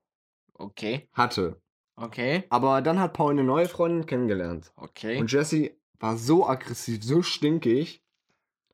[0.53, 1.59] Okay, Hatte.
[1.95, 4.71] okay, Aber dann hat Paul eine neue Freundin kennengelernt.
[4.75, 5.19] okay.
[5.19, 8.04] Und Jessie war so aggressiv, so stinkig,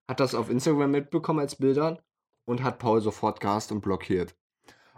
[0.08, 2.00] hat das auf Instagram mitbekommen als Bildern
[2.46, 4.36] und hat Paul sofort gehasst und blockiert.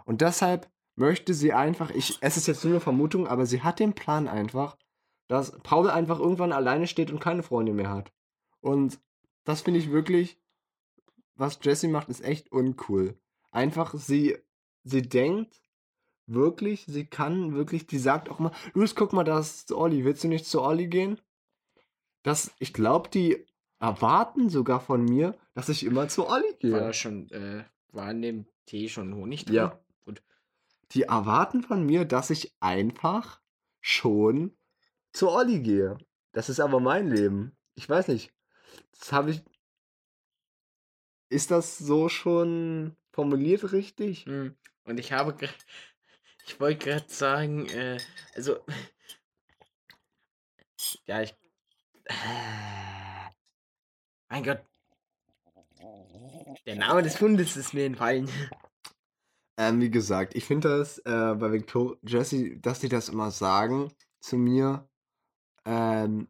[0.04, 3.80] Und deshalb möchte sie einfach, ich, es ist jetzt nur eine Vermutung, aber sie hat
[3.80, 4.76] den Plan einfach,
[5.28, 8.12] dass Paul einfach irgendwann alleine steht und keine Freunde mehr hat.
[8.60, 8.98] Und
[9.44, 10.38] das finde ich wirklich,
[11.34, 13.18] was Jessie macht, ist echt uncool.
[13.50, 14.36] Einfach, sie,
[14.84, 15.60] sie denkt
[16.26, 20.24] wirklich, sie kann wirklich, die sagt auch mal, Luis, guck mal, da ist Olli, willst
[20.24, 21.20] du nicht zu Olli gehen?
[22.22, 23.46] Das, ich glaube, die
[23.84, 26.70] erwarten sogar von mir, dass ich immer zu Olli War gehe.
[26.70, 29.54] da schon, äh, war in dem Tee schon Honig drin?
[29.56, 29.80] Ja.
[30.06, 30.22] Gut.
[30.92, 33.42] Die erwarten von mir, dass ich einfach
[33.80, 34.56] schon
[35.12, 35.98] zu Olli gehe.
[36.32, 37.56] Das ist aber mein Leben.
[37.74, 38.32] Ich weiß nicht.
[38.98, 39.42] Das habe ich.
[41.28, 44.24] Ist das so schon formuliert richtig?
[44.24, 44.56] Hm.
[44.84, 45.36] Und ich habe,
[46.46, 47.98] ich wollte gerade sagen, äh,
[48.34, 48.64] also,
[51.06, 51.34] ja, ich,
[54.28, 54.62] mein Gott,
[56.66, 58.28] der Name des Hundes ist mir entfallen.
[59.56, 63.92] Ähm, wie gesagt, ich finde das äh, bei Victoria Jesse, dass die das immer sagen
[64.20, 64.88] zu mir.
[65.64, 66.28] Ähm,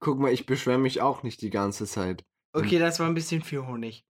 [0.00, 2.24] guck mal, ich beschwere mich auch nicht die ganze Zeit.
[2.52, 4.06] Okay, das war ein bisschen viel Honig.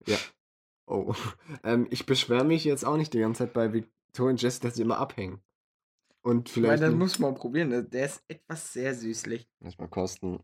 [0.87, 1.15] Oh.
[1.63, 4.75] Ähm, ich beschwere mich jetzt auch nicht die ganze Zeit bei Victoria und Jesse, dass
[4.75, 5.41] sie immer abhängen.
[6.21, 6.83] Und Weil vielleicht.
[6.83, 7.69] das noch- muss man probieren.
[7.71, 7.85] ne?
[7.85, 9.49] Der ist etwas sehr süßlich.
[9.61, 10.41] Lass mal kosten.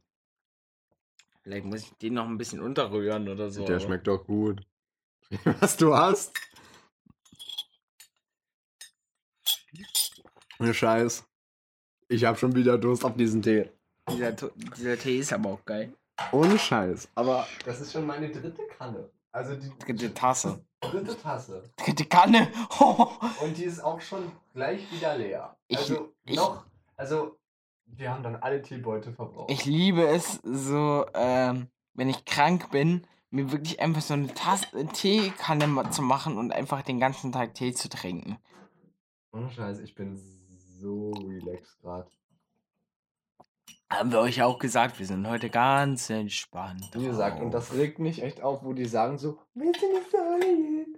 [1.42, 3.64] Vielleicht muss ich den noch ein bisschen unterrühren oder so.
[3.64, 4.62] Der schmeckt doch gut.
[5.60, 6.32] Was du hast.
[10.58, 11.24] Ne Scheiß.
[12.08, 13.70] Ich hab schon wieder Durst auf diesen Tee.
[14.10, 15.94] Dieser, dieser Tee ist aber auch geil.
[16.32, 17.08] Ohne Scheiß.
[17.14, 19.08] Aber das ist schon meine dritte Kanne.
[19.32, 20.62] Also die Dritte Tasse.
[20.80, 21.62] dritte Tasse.
[21.76, 22.50] Dritte Kanne.
[23.40, 25.56] Und die ist auch schon gleich wieder leer.
[25.68, 26.64] Ich- also ich- noch.
[26.96, 27.38] Also
[27.96, 29.50] wir haben dann alle Teebeutel verbraucht.
[29.50, 34.66] Ich liebe es so, ähm, wenn ich krank bin, mir wirklich einfach so eine Tasse
[34.92, 38.38] Teekanne ma- zu machen und einfach den ganzen Tag Tee zu trinken.
[39.32, 40.16] Ohne Scheiß, ich bin
[40.80, 42.08] so relaxed gerade.
[43.92, 46.90] Haben wir euch auch gesagt, wir sind heute ganz entspannt.
[46.94, 47.68] Wie gesagt, und drauf.
[47.68, 50.10] das regt mich echt auf, wo die sagen so, willst du nicht
[50.40, 50.96] gehen?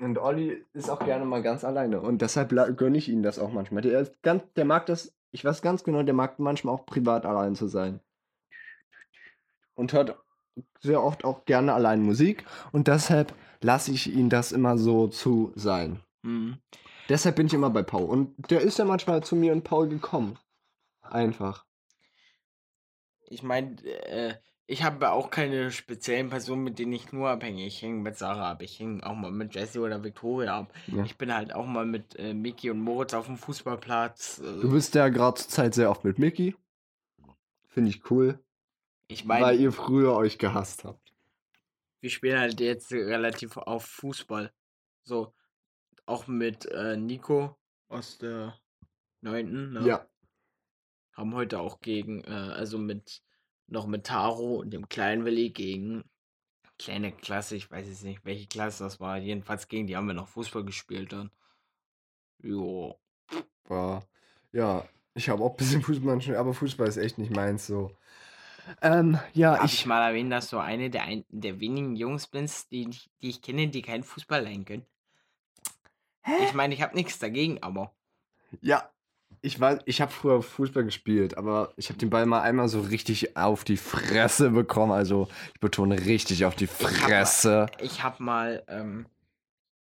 [0.00, 2.00] Und Olli ist auch gerne mal ganz alleine.
[2.00, 3.82] Und deshalb gönne ich ihm das auch manchmal.
[3.82, 7.26] Der, ist ganz, der mag das, ich weiß ganz genau, der mag manchmal auch privat
[7.26, 7.98] allein zu sein.
[9.74, 10.16] Und hört
[10.78, 12.46] sehr oft auch gerne allein Musik.
[12.70, 16.00] Und deshalb lasse ich ihn das immer so zu sein.
[16.22, 16.58] Hm.
[17.08, 18.04] Deshalb bin ich immer bei Paul.
[18.04, 20.38] Und der ist ja manchmal zu mir und Paul gekommen.
[21.02, 21.66] Einfach.
[23.22, 24.36] Ich meine, äh,
[24.66, 27.66] ich habe auch keine speziellen Personen, mit denen ich nur abhänge.
[27.66, 30.72] Ich hänge mit Sarah ab, ich hänge auch mal mit Jessie oder Victoria ab.
[30.86, 31.04] Ja.
[31.04, 34.36] Ich bin halt auch mal mit äh, Miki und Moritz auf dem Fußballplatz.
[34.60, 36.56] Du Äh, bist ja gerade zur Zeit sehr oft mit Mickey.
[37.68, 38.38] Finde ich cool.
[39.08, 41.12] ich weil meine, ihr früher euch gehasst habt.
[42.00, 44.52] wir spielen halt jetzt relativ auf Fußball.
[45.02, 45.34] So,
[46.06, 47.56] auch mit äh, Nico
[47.88, 48.58] aus der
[49.22, 49.72] 9.
[49.72, 49.86] Ne?
[49.86, 50.06] Ja.
[51.12, 53.22] Haben heute auch gegen, äh, also mit,
[53.68, 56.04] noch mit Taro und dem kleinen Willi gegen
[56.78, 59.18] kleine Klasse, ich weiß jetzt nicht, welche Klasse das war.
[59.18, 61.30] Jedenfalls gegen die haben wir noch Fußball gespielt dann.
[62.44, 63.00] Jo.
[63.68, 64.06] War,
[64.52, 67.90] ja, ich habe auch ein bisschen Fußball, schon, aber Fußball ist echt nicht meins so.
[68.82, 69.86] Ähm, ja, Darf ich, ich.
[69.86, 73.42] mal erwähnen, dass du eine der, ein, der wenigen Jungs bist, die, ich- die ich
[73.42, 74.86] kenne, die keinen Fußball leihen können?
[76.36, 77.92] Ich meine, ich habe nichts dagegen, aber
[78.62, 78.92] Ja,
[79.42, 82.80] ich weiß, ich habe früher Fußball gespielt, aber ich habe den Ball mal einmal so
[82.80, 84.92] richtig auf die Fresse bekommen.
[84.92, 87.66] Also, ich betone richtig auf die hab Fresse.
[87.80, 89.06] ich habe mal, ähm,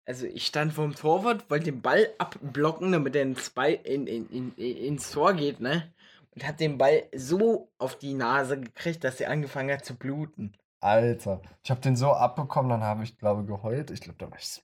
[0.06, 4.28] also ich stand vorm Torwart, wollte den Ball abblocken, damit er ins, Ball, in, in,
[4.28, 5.92] in, in, ins Tor geht, ne?
[6.34, 10.52] Und hat den Ball so auf die Nase gekriegt, dass er angefangen hat zu bluten.
[10.80, 13.90] Alter, ich habe den so abbekommen, dann habe ich, glaube geheult.
[13.90, 14.60] Ich glaube, da war ich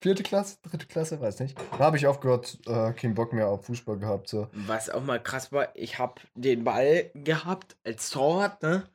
[0.00, 1.58] vierte Klasse, dritte Klasse, weiß nicht.
[1.72, 4.28] Da habe ich aufgehört, äh, keinen Bock mehr auf Fußball gehabt.
[4.28, 4.48] So.
[4.52, 8.88] Was auch mal krass war, ich habe den Ball gehabt als Torwart, ne?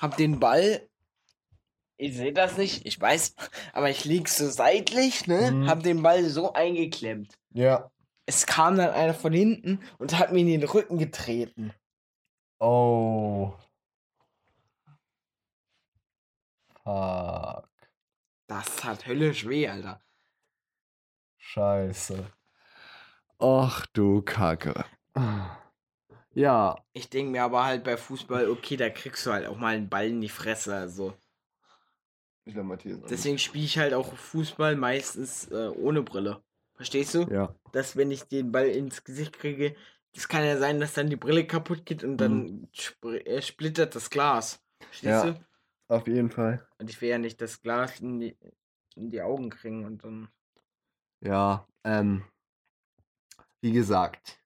[0.00, 0.88] Hab den Ball.
[1.98, 3.36] Ihr seht das nicht, ich weiß,
[3.72, 5.52] aber ich lieg so seitlich, ne?
[5.52, 5.68] Mhm.
[5.68, 7.38] Hab den Ball so eingeklemmt.
[7.50, 7.90] Ja.
[8.26, 11.72] Es kam dann einer von hinten und hat mir in den Rücken getreten.
[12.58, 13.52] Oh.
[16.84, 17.68] Fuck.
[18.46, 20.00] Das hat höllisch weh, Alter.
[21.52, 22.24] Scheiße.
[23.38, 24.86] Ach du Kacke.
[26.32, 29.74] Ja, Ich denke mir aber halt bei Fußball, okay, da kriegst du halt auch mal
[29.74, 30.74] einen Ball in die Fresse.
[30.74, 31.12] Also.
[32.46, 33.00] ich glaube, Matthias.
[33.10, 36.42] Deswegen spiele ich halt auch Fußball meistens äh, ohne Brille.
[36.74, 37.24] Verstehst du?
[37.30, 37.54] Ja.
[37.72, 39.76] dass wenn ich den Ball ins Gesicht kriege,
[40.14, 43.94] das kann ja sein, dass dann die Brille kaputt geht und dann spr äh, splittert
[43.94, 44.58] das Glas.
[44.80, 45.30] Verstehst Ja.
[45.32, 45.44] du?
[45.88, 46.66] Auf jeden Fall.
[46.78, 48.36] Und ich will ja nicht das Glas in die,
[48.96, 50.28] in die Augen kriegen und dann.
[51.22, 52.24] Ja, ähm.
[53.60, 54.40] Wie gesagt.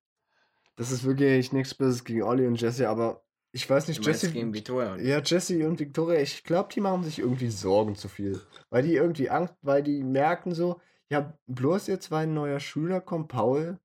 [0.77, 4.31] Das ist wirklich nichts Böses gegen Olli und Jesse, aber ich weiß nicht, Jesse.
[4.31, 4.97] gegen Victoria.
[4.97, 8.43] Ja, Jesse und Victoria, ich glaube, die machen sich irgendwie Sorgen zu viel.
[8.69, 13.01] Weil die irgendwie Angst, weil die merken so, ja, bloß jetzt, weil ein neuer Schüler
[13.01, 13.81] kommt, Paul,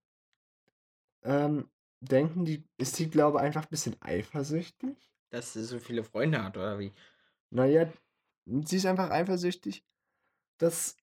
[1.23, 1.69] ähm,
[2.01, 4.97] denken die, ist die, glaube ich, einfach ein bisschen eifersüchtig?
[5.29, 6.91] Dass sie so viele Freunde hat, oder wie?
[7.51, 7.89] Naja,
[8.45, 9.85] sie ist einfach eifersüchtig,
[10.57, 10.97] dass,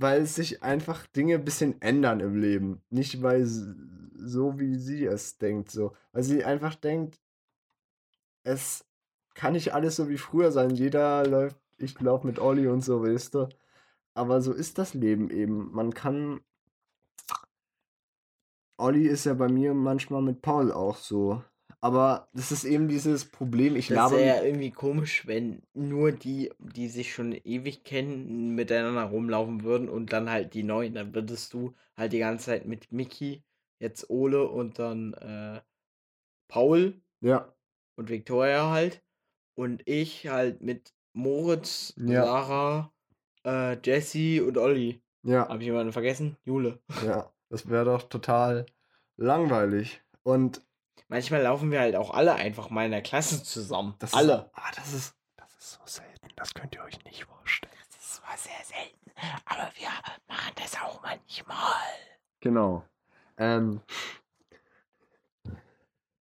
[0.00, 2.82] weil sich einfach Dinge ein bisschen ändern im Leben.
[2.88, 5.92] Nicht weil so, wie sie es denkt, so.
[6.12, 7.20] Weil sie einfach denkt,
[8.44, 8.84] es
[9.34, 10.70] kann nicht alles so wie früher sein.
[10.70, 13.48] Jeder läuft, ich laufe mit Olli und so, weißt du.
[14.14, 15.72] Aber so ist das Leben eben.
[15.72, 16.40] Man kann.
[18.76, 21.42] Olli ist ja bei mir manchmal mit Paul auch so.
[21.80, 24.16] Aber das ist eben dieses Problem, ich Das laber.
[24.16, 29.88] wäre ja irgendwie komisch, wenn nur die, die sich schon ewig kennen, miteinander rumlaufen würden
[29.88, 30.94] und dann halt die Neuen.
[30.94, 33.44] Dann würdest du halt die ganze Zeit mit Mickey,
[33.78, 35.60] jetzt Ole und dann äh,
[36.48, 37.52] Paul Ja,
[37.96, 39.02] und Victoria halt.
[39.54, 42.24] Und ich halt mit Moritz, Ja.
[42.24, 42.92] Sarah,
[43.44, 45.00] äh, Jesse und Olli.
[45.22, 46.36] ja, Habe ich jemanden vergessen?
[46.44, 46.80] Jule.
[47.04, 47.32] ja.
[47.50, 48.66] Das wäre doch total
[49.16, 50.02] langweilig.
[50.22, 50.60] Und
[51.08, 53.94] Manchmal laufen wir halt auch alle einfach mal in der Klasse zusammen.
[53.98, 54.34] das alle.
[54.34, 56.28] Ist, ah, das ist, das ist so selten.
[56.36, 57.72] Das könnt ihr euch nicht vorstellen.
[57.88, 59.10] Das ist zwar sehr selten,
[59.46, 59.88] aber wir
[60.28, 61.56] machen das auch manchmal.
[62.40, 62.84] Genau.
[63.38, 63.80] Ähm,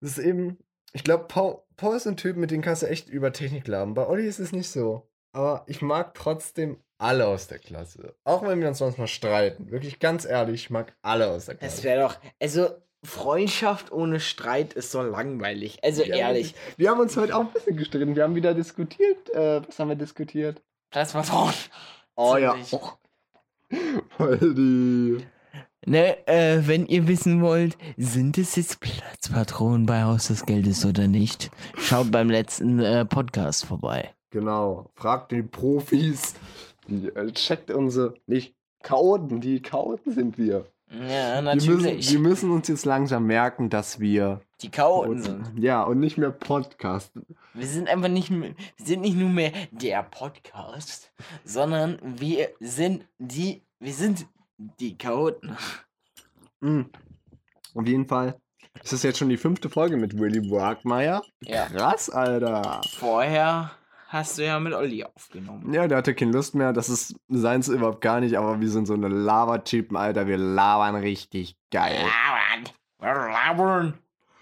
[0.02, 0.58] das ist eben,
[0.94, 3.94] ich glaube, Paul, Paul ist ein Typ, mit dem kannst du echt über Technik labern.
[3.94, 5.10] Bei Olli ist es nicht so.
[5.34, 8.16] Aber ich mag trotzdem alle aus der Klasse.
[8.24, 9.70] Auch wenn wir uns manchmal streiten.
[9.70, 11.84] Wirklich ganz ehrlich, ich mag alle aus der Das Klasse.
[11.84, 12.70] wäre doch, also
[13.08, 15.80] Freundschaft ohne Streit ist so langweilig.
[15.84, 16.53] Also Ja, ehrlich.
[16.76, 18.16] Wir haben uns heute auch ein bisschen gestritten.
[18.16, 19.30] Wir haben wieder diskutiert.
[19.34, 20.62] Äh, was haben wir diskutiert?
[20.91, 21.53] das war doch.
[22.16, 22.55] Oh ja.
[22.72, 22.91] Oh.
[25.86, 31.08] Ne, äh, wenn ihr wissen wollt, sind es jetzt Platzpatronen bei Haus des Geldes oder
[31.08, 31.49] nicht?
[31.78, 34.14] Schaut beim letzten äh, Podcast vorbei.
[34.32, 34.91] Genau.
[34.95, 36.36] Fragt die Profis.
[36.88, 38.16] Die, äh, checkt unsere.
[38.26, 39.39] Nicht Chaoten.
[39.39, 40.66] Die Chaoten sind wir.
[40.90, 42.12] Ja, Wir müssen, natürlich.
[42.12, 44.40] wir müssen uns jetzt langsam merken, dass wir.
[44.62, 45.52] die Chaoten sind.
[45.60, 47.12] Ja, und nicht mehr Podcast.
[47.54, 51.12] Wir sind einfach nicht mehr, wir sind nicht nur mehr der Podcast,
[51.44, 54.26] sondern wir sind die, wir sind
[54.58, 55.58] die Chaoten.
[56.62, 56.90] Mhm.
[57.76, 58.40] Auf jeden Fall.
[58.84, 61.22] Ist das jetzt schon die fünfte Folge mit Willy Wagmeier?
[61.42, 61.66] Ja.
[61.66, 62.82] Krass, Alter.
[62.98, 63.72] Vorher
[64.08, 65.74] hast du ja mit Olli aufgenommen.
[65.74, 66.74] Ja, der hatte keine Lust mehr.
[66.74, 70.28] Das ist seins überhaupt gar nicht, aber wir sind so eine Lava-Typen, Alter.
[70.28, 71.95] Wir labern richtig geil.
[71.95, 72.74] Labern.
[72.99, 73.93] Wir labern.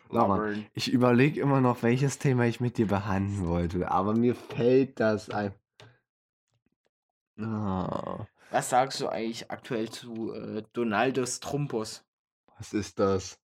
[0.10, 0.66] Labern.
[0.74, 5.30] Ich überlege immer noch, welches Thema ich mit dir behandeln wollte, aber mir fällt das
[5.30, 5.54] ein.
[7.40, 12.04] Ah, Was sagst du eigentlich aktuell zu äh, Donaldus Trumpus?
[12.58, 13.38] was ist das?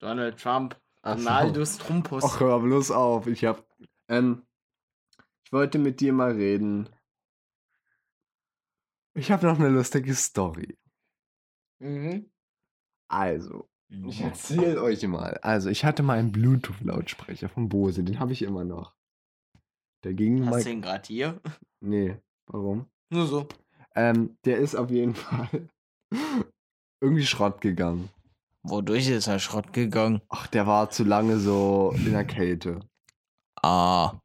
[0.00, 0.76] Donald Trump.
[1.00, 1.24] Ach so.
[1.24, 2.22] Donaldus Trumpus.
[2.24, 3.26] Ach, hör bloß auf.
[3.26, 3.64] Ich hab.
[4.08, 4.42] Ähm,
[5.52, 6.88] ich wollte mit dir mal reden.
[9.12, 10.78] Ich habe noch eine lustige Story.
[11.78, 12.30] Mhm.
[13.10, 15.36] Also, ich erzähle euch mal.
[15.42, 18.02] Also, ich hatte mal einen Bluetooth-Lautsprecher von Bose.
[18.02, 18.96] Den habe ich immer noch.
[20.04, 20.54] Der ging mal.
[20.54, 21.40] Hast du ihn gerade hier?
[21.84, 22.86] Nee, warum?
[23.10, 23.46] Nur so.
[23.94, 25.68] Ähm, der ist auf jeden Fall
[27.02, 28.08] irgendwie Schrott gegangen.
[28.62, 30.22] Wodurch ist er Schrott gegangen?
[30.30, 32.80] Ach, der war zu lange so in der Kälte.
[33.60, 34.18] Ah.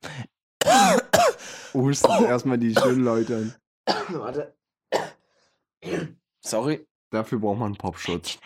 [1.74, 3.96] Husten erstmal die schönen Leute an.
[4.10, 4.56] Warte.
[6.42, 6.88] Sorry.
[7.10, 8.38] Dafür braucht man einen Popschutz.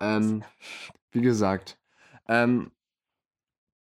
[0.00, 0.44] Ähm,
[1.12, 1.78] wie gesagt,
[2.28, 2.70] ähm,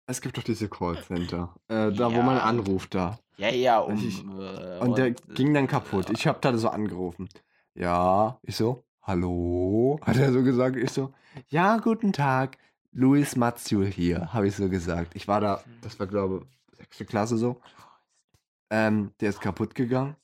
[0.08, 1.54] es gibt doch diese Callcenter.
[1.68, 2.44] Äh, da, wo man Ja.
[2.44, 3.20] anruft, da.
[3.38, 3.96] Ja, ja, um.
[3.96, 6.10] Ich- äh, Und der äh, ging dann kaputt.
[6.10, 7.30] Ich habe da so angerufen.
[7.76, 10.00] Ja, ich so, hallo?
[10.04, 10.76] Hat er so gesagt.
[10.76, 11.14] Ich so,
[11.48, 12.58] ja, guten Tag.
[12.94, 15.16] Luis Matziul hier, habe ich so gesagt.
[15.16, 17.62] Ich war da, das war glaube ich, sechste Klasse so.
[18.70, 20.16] Ähm, der ist kaputt gegangen.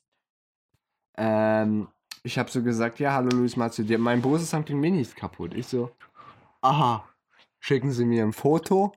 [1.16, 1.88] Ähm,
[2.22, 5.54] ich habe so gesagt, ja, hallo Luis der, mein Bose Something Mini ist kaputt.
[5.54, 5.90] Ich so,
[6.60, 7.08] aha,
[7.60, 8.92] schicken Sie mir ein Foto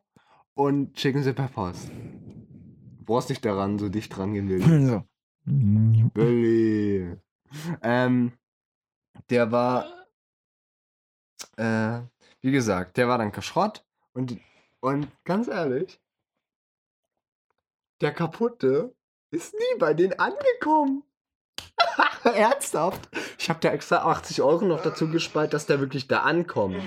[0.54, 1.90] und schicken Sie per Post.
[1.90, 4.62] Du brauchst nicht daran, so dicht dran will.
[4.88, 5.04] So.
[6.14, 7.18] Billy.
[7.82, 8.32] Ähm,
[9.30, 9.86] der war,
[11.58, 12.02] äh,
[12.42, 14.40] wie gesagt, der war dann Schrott und,
[14.80, 16.01] und ganz ehrlich,
[18.02, 18.94] der kaputte
[19.32, 21.04] ist nie bei denen angekommen.
[22.24, 23.10] Ernsthaft?
[23.38, 26.82] Ich habe da extra 80 Euro noch dazu gespart, dass der wirklich da ankommt.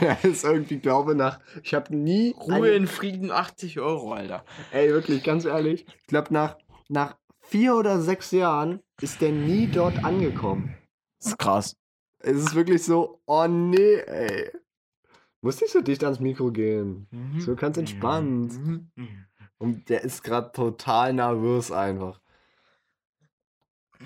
[0.00, 4.44] Der ist irgendwie, glaube nach, ich habe nie Ruhe in Frieden 80 Euro, Alter.
[4.72, 5.86] Ey, wirklich, ganz ehrlich.
[6.00, 6.56] Ich glaube, nach,
[6.88, 10.76] nach vier oder sechs Jahren ist der nie dort angekommen.
[11.20, 11.76] Das ist krass.
[12.18, 14.50] Es ist wirklich so, oh nee, ey.
[15.40, 17.06] Muss nicht so dicht ans Mikro gehen.
[17.38, 18.54] So ganz entspannt.
[19.58, 22.20] Und der ist gerade total nervös einfach.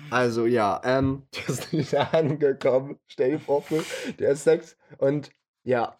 [0.09, 2.99] Also ja, ähm, der ist nicht angekommen.
[3.07, 3.63] Stell dir vor,
[4.19, 4.77] der ist sechs.
[4.97, 5.31] Und
[5.63, 5.99] ja,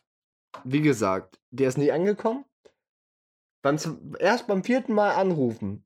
[0.64, 2.46] wie gesagt, der ist nie angekommen.
[3.62, 3.78] Beim,
[4.20, 5.86] erst beim vierten Mal anrufen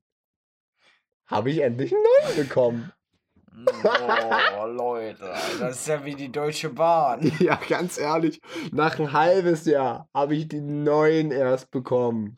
[1.26, 2.92] habe ich endlich einen neuen bekommen.
[3.84, 7.32] Oh, Leute, das ist ja wie die Deutsche Bahn.
[7.40, 8.42] Ja, ganz ehrlich,
[8.72, 12.38] nach ein halbes Jahr habe ich die neuen erst bekommen.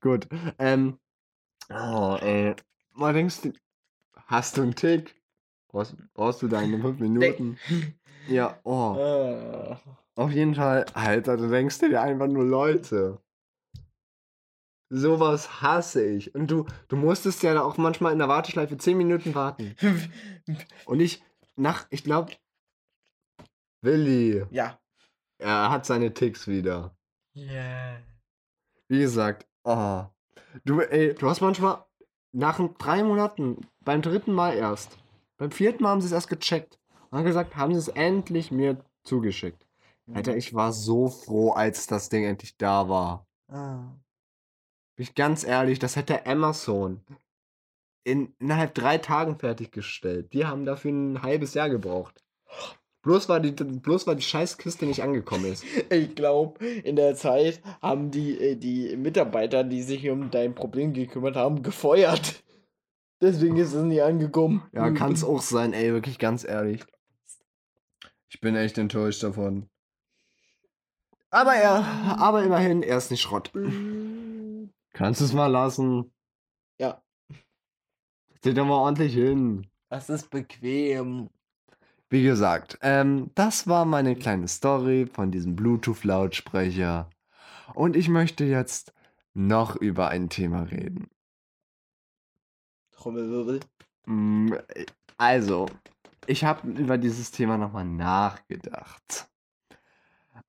[0.00, 0.28] Gut.
[0.58, 0.98] Ähm.
[1.70, 2.54] Oh, ey.
[2.94, 3.52] Was denkst du?
[4.26, 5.14] Hast du einen Tick?
[5.68, 7.58] Brauchst, brauchst du deine fünf Minuten?
[8.28, 8.96] Ja, oh.
[8.96, 9.80] Ah.
[10.16, 13.18] Auf jeden Fall, Alter, du denkst dir einfach nur Leute.
[14.88, 16.34] Sowas hasse ich.
[16.34, 19.74] Und du, du musstest ja auch manchmal in der Warteschleife 10 Minuten warten.
[20.84, 21.22] Und ich,
[21.56, 22.32] nach, ich glaube,
[23.82, 24.78] Willi, ja.
[25.38, 26.96] Er hat seine Ticks wieder.
[27.32, 27.98] Ja.
[28.88, 30.04] Wie gesagt, oh.
[30.64, 31.84] Du, ey, du hast manchmal
[32.32, 34.98] nach drei Monaten, beim dritten Mal erst,
[35.36, 36.78] beim vierten Mal haben sie es erst gecheckt.
[37.10, 39.66] Und haben gesagt, haben sie es endlich mir zugeschickt.
[40.12, 43.26] Alter, ich war so froh, als das Ding endlich da war.
[43.48, 43.96] Ah.
[44.96, 47.02] Bin ich ganz ehrlich, das hätte Amazon
[48.04, 50.32] in, innerhalb drei Tagen fertiggestellt.
[50.32, 52.22] Die haben dafür ein halbes Jahr gebraucht.
[53.04, 55.64] Bloß weil die, bloß weil die Scheißkiste nicht angekommen ist.
[55.90, 60.94] Ich glaube, in der Zeit haben die, äh, die Mitarbeiter, die sich um dein Problem
[60.94, 62.42] gekümmert haben, gefeuert.
[63.20, 64.62] Deswegen ist es nie angekommen.
[64.72, 66.82] Ja, kann es auch sein, ey, wirklich ganz ehrlich.
[68.28, 69.68] Ich bin echt enttäuscht davon.
[71.30, 71.84] Aber er,
[72.18, 73.52] aber immerhin, er ist nicht Schrott.
[74.92, 76.12] Kannst du es mal lassen?
[76.78, 77.02] Ja.
[78.42, 79.66] Setz doch mal ordentlich hin.
[79.90, 81.28] Das ist bequem.
[82.14, 87.10] Wie gesagt, ähm, das war meine kleine Story von diesem Bluetooth-Lautsprecher.
[87.74, 88.94] Und ich möchte jetzt
[89.32, 91.10] noch über ein Thema reden.
[92.92, 93.58] Trommelwirbel.
[94.06, 94.52] Mm,
[95.18, 95.66] Also,
[96.28, 99.28] ich habe über dieses Thema nochmal nachgedacht.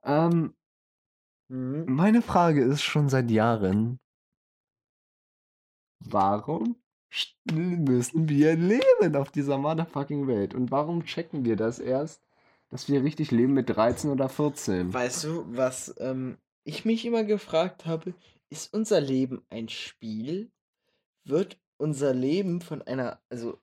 [0.04, 0.54] Ähm,
[1.48, 1.86] Mhm.
[1.88, 4.00] meine Frage ist schon seit Jahren,
[6.00, 6.76] warum
[7.52, 10.54] müssen wir leben auf dieser motherfucking Welt?
[10.54, 12.22] Und warum checken wir das erst,
[12.70, 14.94] dass wir richtig leben mit 13 oder 14?
[14.94, 18.14] Weißt du, was ähm, ich mich immer gefragt habe,
[18.50, 20.52] ist unser Leben ein Spiel?
[21.24, 23.60] Wird unser Leben von einer, also,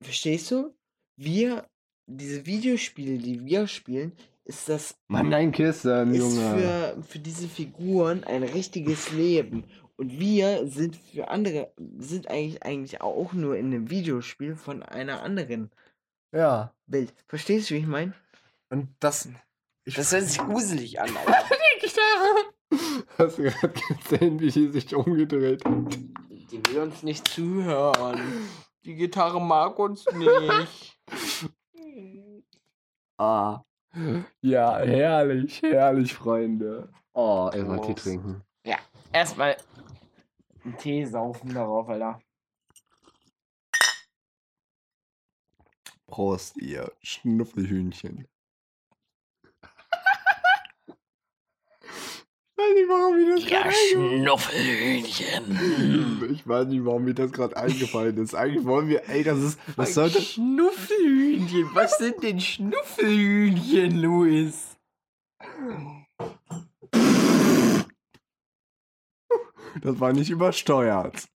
[0.00, 0.74] verstehst du?
[1.16, 1.68] Wir,
[2.06, 4.12] diese Videospiele, die wir spielen,
[4.44, 6.94] ist das Mann, dein Kissen, ist Junge.
[6.94, 9.64] für, für diese Figuren ein richtiges Leben.
[9.98, 15.22] Und wir sind für andere, sind eigentlich, eigentlich auch nur in einem Videospiel von einer
[15.22, 15.70] anderen
[16.32, 16.72] Ja.
[16.86, 17.12] Welt.
[17.26, 18.14] Verstehst du, wie ich meine?
[18.70, 19.28] Und das.
[19.84, 21.34] Ich Das hört sich gruselig an, Alter.
[23.18, 23.74] Hast du gerade
[24.08, 25.98] gesehen, wie die sich umgedreht hat?
[26.30, 28.20] Die will uns nicht zuhören.
[28.84, 30.98] Die Gitarre mag uns nicht.
[33.20, 33.64] Ah.
[34.42, 36.88] Ja, herrlich, herrlich, Freunde.
[37.14, 38.44] Oh, erstmal Tee trinken.
[39.12, 39.56] Erstmal
[40.68, 42.20] einen Tee saufen darauf, Alter.
[46.06, 48.28] Prost, ihr Schnuffelhühnchen.
[52.60, 56.32] Ich weiß nicht, warum mir das gerade eingefallen Schnuffelhühnchen.
[56.32, 58.34] Ich weiß nicht, warum mir das gerade eingefallen ist.
[58.34, 61.70] Eigentlich wollen wir, ey, das ist, das sollte, Schnuffelhühnchen.
[61.74, 64.76] Was sind denn Schnuffelhühnchen, Luis?
[69.82, 71.28] Das war nicht übersteuert.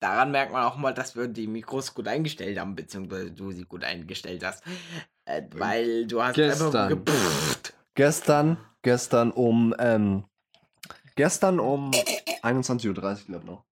[0.00, 3.64] Daran merkt man auch mal, dass wir die Mikros gut eingestellt haben, beziehungsweise du sie
[3.64, 4.64] gut eingestellt hast.
[5.24, 6.66] Äh, weil du hast Gestern.
[6.74, 7.74] einfach gepfft.
[7.94, 10.24] Gestern, gestern um, ähm,
[11.14, 11.92] gestern um
[12.42, 13.64] 21.30 Uhr, glaube ich noch.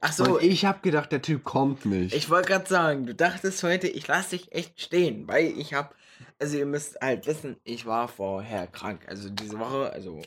[0.00, 2.14] Ach so, Und ich, ich habe gedacht, der Typ kommt nicht.
[2.14, 5.94] ich wollte gerade sagen, du dachtest heute, ich lasse dich echt stehen, weil ich habe,
[6.38, 9.06] also ihr müsst halt wissen, ich war vorher krank.
[9.08, 10.20] Also diese Woche, also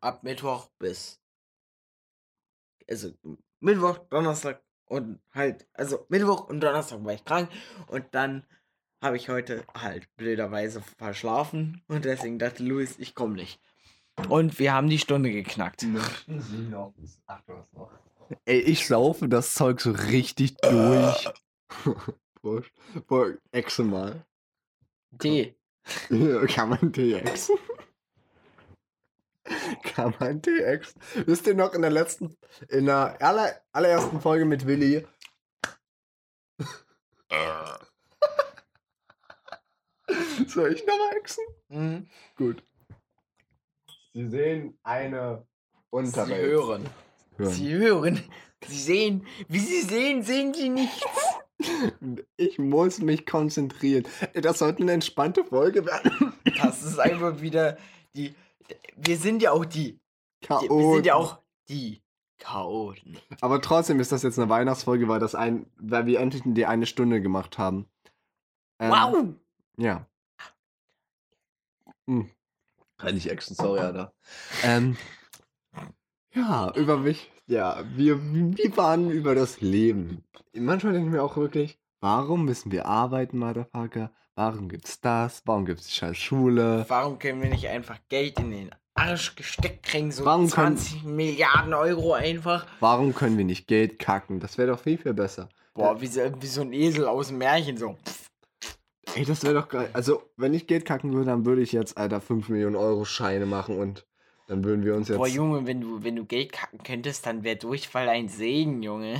[0.00, 1.20] ab Mittwoch bis,
[2.88, 3.12] also
[3.60, 7.50] Mittwoch, Donnerstag und halt, also Mittwoch und Donnerstag war ich krank
[7.88, 8.44] und dann
[9.02, 13.60] habe ich heute halt blöderweise verschlafen und deswegen dachte Luis, ich komme nicht.
[14.28, 15.86] Und wir haben die Stunde geknackt.
[18.44, 21.28] Ey, ich saufe das Zeug so richtig durch.
[23.06, 24.24] Boah, exe mal.
[25.18, 25.54] Tee.
[26.48, 27.56] Kann man Tee exen?
[29.82, 31.00] Kann man Tee exen?
[31.26, 32.36] Wisst ihr noch in der letzten,
[32.68, 35.06] in der aller, allerersten Folge mit Willi?
[40.46, 41.44] Soll ich nochmal exen?
[41.68, 42.08] Mhm.
[42.36, 42.62] Gut.
[44.14, 45.46] Sie sehen eine
[45.90, 46.28] Unterwelt.
[46.28, 46.86] Sie hören.
[47.36, 47.52] Hören.
[47.52, 48.22] Sie hören.
[48.66, 49.26] Sie sehen.
[49.48, 51.02] Wie sie sehen, sehen sie nichts.
[52.36, 54.06] Ich muss mich konzentrieren.
[54.34, 56.34] Das sollte eine entspannte Folge werden.
[56.60, 57.78] Das ist einfach wieder
[58.14, 58.34] die.
[58.96, 59.92] Wir sind ja auch die.
[59.92, 59.98] die
[60.40, 60.92] wir Chaoten.
[60.94, 61.38] sind ja auch
[61.68, 62.02] die
[62.38, 63.18] Chaoten.
[63.40, 66.86] Aber trotzdem ist das jetzt eine Weihnachtsfolge, weil, das ein, weil wir endlich die eine
[66.86, 67.86] Stunde gemacht haben.
[68.78, 69.24] Ähm, Wow!
[69.78, 70.06] Ja.
[72.06, 72.30] Hm.
[72.98, 74.14] Kann ich Action, sorry, Alter.
[74.62, 74.96] Ähm,
[76.34, 80.24] ja, über mich Ja, wir, wir fahren über das Leben.
[80.54, 84.12] Manchmal denke ich mir auch wirklich, warum müssen wir arbeiten, Motherfucker?
[84.36, 85.40] Warum gibt's das?
[85.46, 86.84] Warum gibt's die scheiß Schule?
[86.88, 90.12] Warum können wir nicht einfach Geld in den Arsch gesteckt kriegen?
[90.12, 92.66] So Warum können- 20 Milliarden Euro einfach.
[92.80, 94.38] Warum können wir nicht Geld kacken?
[94.38, 95.48] Das wäre doch viel, viel besser.
[95.72, 97.96] Boah, wie so, wie so ein Esel aus dem Märchen so.
[99.14, 99.88] Ey, das wäre doch geil.
[99.94, 103.46] Also, wenn ich Geld kacken würde, dann würde ich jetzt, Alter, 5 Millionen Euro Scheine
[103.46, 104.06] machen und
[104.48, 105.16] dann würden wir uns jetzt.
[105.16, 109.18] Boah, Junge, wenn du, wenn du Geld kacken könntest, dann wäre Durchfall ein Segen, Junge.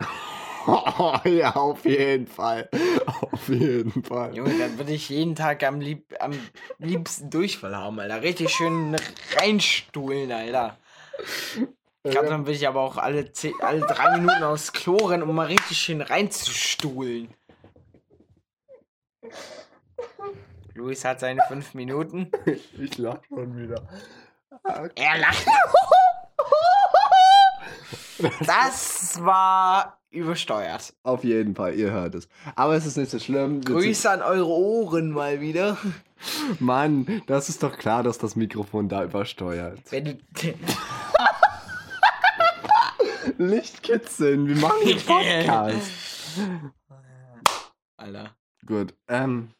[1.24, 2.68] ja, auf jeden Fall.
[3.06, 4.34] Auf jeden Fall.
[4.36, 6.32] Junge, dann würde ich jeden Tag am, lieb, am
[6.78, 8.22] liebsten Durchfall haben, Alter.
[8.22, 8.96] Richtig schön
[9.36, 10.76] reinstuhlen, Alter.
[12.04, 15.22] Ich glaube, dann würde ich aber auch alle, zehn, alle drei Minuten aufs Klo rennen,
[15.22, 17.32] um mal richtig schön reinzustuhlen.
[20.74, 22.30] Luis hat seine fünf Minuten.
[22.78, 23.86] Ich lach schon wieder.
[24.94, 25.46] Er lacht.
[28.46, 30.94] Das war übersteuert.
[31.02, 32.28] Auf jeden Fall, ihr hört es.
[32.54, 33.60] Aber es ist nicht so schlimm.
[33.62, 35.78] Grüße an eure Ohren mal wieder.
[36.60, 39.80] Mann, das ist doch klar, dass das Mikrofon da übersteuert.
[39.90, 40.18] Wenn du,
[43.38, 45.80] Lichtkitzeln, wir machen einen Podcast.
[47.96, 48.36] Alter.
[48.66, 49.50] Gut, ähm,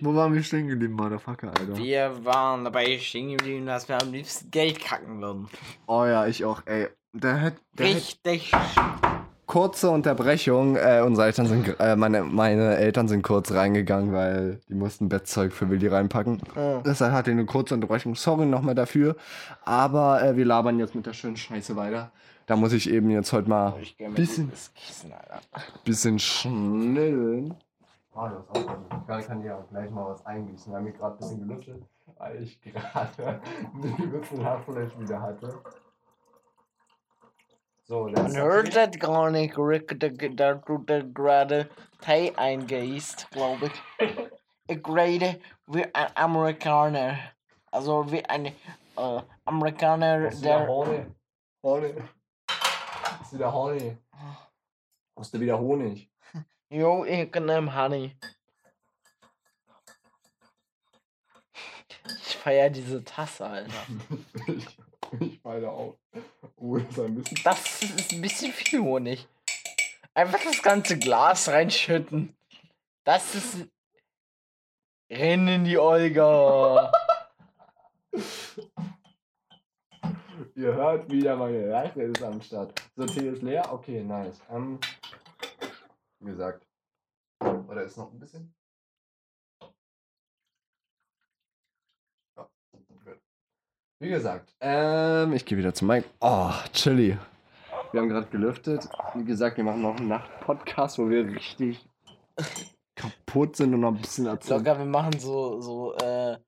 [0.00, 1.76] wo waren wir stehen geblieben, Motherfucker, Alter?
[1.76, 5.48] Wir waren dabei stehen geblieben, dass wir am liebsten Geld kacken würden.
[5.86, 6.88] Oh ja, ich auch, ey.
[7.12, 8.52] Der hat, der hat Richtig.
[9.46, 10.76] kurze Unterbrechung.
[10.76, 15.52] Äh, unsere Eltern sind, äh, meine, meine Eltern sind kurz reingegangen, weil die mussten Bettzeug
[15.52, 16.40] für Willi reinpacken.
[16.56, 16.80] Oh.
[16.84, 18.14] Deshalb hatte ich eine kurze Unterbrechung.
[18.14, 19.16] Sorry nochmal dafür.
[19.64, 22.12] Aber äh, wir labern jetzt mit der schönen Scheiße weiter.
[22.46, 25.12] Da muss ich eben jetzt heute mal mit Bisschen- Kissen,
[25.84, 27.50] bisschen schnell.
[28.14, 28.68] Ah, das ist.
[29.20, 30.72] Ich kann ja gleich mal was eingießen.
[30.72, 31.82] Wir haben hier gerade ein bisschen gelüftet,
[32.18, 33.40] weil ich gerade
[33.74, 35.54] eine gewisse Haarfleisch wieder hatte.
[37.90, 40.10] So, Man hört das gar nicht, Rick, da,
[40.54, 41.68] du da gerade
[42.00, 44.08] Tee eingehst, glaube ich.
[44.68, 47.18] Ich rede wie ein Amerikaner.
[47.72, 50.68] Also wie ein äh, Amerikaner, wieder der.
[50.68, 51.06] Honig.
[51.64, 51.96] Honig.
[52.46, 53.96] Das ist wieder Honig.
[55.16, 56.08] Hast du wieder Honig?
[56.68, 58.16] Jo, ich nehme Honey.
[62.06, 63.86] Ich feier diese Tasse, Alter.
[65.20, 65.96] ich, falle auf.
[66.56, 67.40] Oh, das ist ein bisschen.
[67.44, 69.26] Das ist ein bisschen viel Honig.
[70.14, 72.36] Einfach das ganze Glas reinschütten.
[73.04, 73.66] Das ist.
[75.10, 76.92] Renn in die Olga.
[80.54, 82.80] Ihr hört wieder, meine Leiche ist am Start.
[82.94, 83.72] So, Tee ist leer?
[83.72, 84.40] Okay, nice.
[84.50, 84.78] Ähm,
[86.20, 86.66] wie gesagt.
[87.40, 88.54] Oder ist noch ein bisschen?
[92.36, 92.50] Ja,
[93.04, 93.20] gut.
[94.02, 96.08] Wie gesagt, ähm, ich gehe wieder zum Mike.
[96.20, 97.18] Oh, chilly.
[97.92, 98.88] Wir haben gerade gelüftet.
[99.14, 101.86] Wie gesagt, wir machen noch einen Nacht-Podcast, wo wir richtig
[102.94, 104.64] kaputt sind und noch ein bisschen erzählen.
[104.64, 106.38] Locker, wir machen so, so, äh,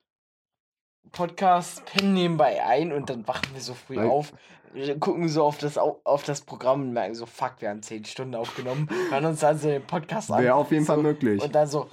[1.11, 4.33] Podcast, pennen nebenbei ein und dann wachen wir so früh Weil- auf,
[4.73, 7.83] wir gucken so auf das, Au- auf das Programm und merken so, fuck, wir haben
[7.83, 10.43] 10 Stunden aufgenommen, hören uns dann so den Podcast an.
[10.43, 11.43] Wäre auf jeden so, Fall möglich.
[11.43, 11.91] Und dann so,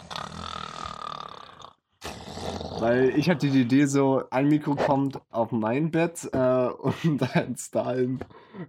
[2.79, 6.37] Weil ich hatte die Idee so, ein Mikro kommt auf mein Bett äh,
[7.03, 8.19] und eins dahin.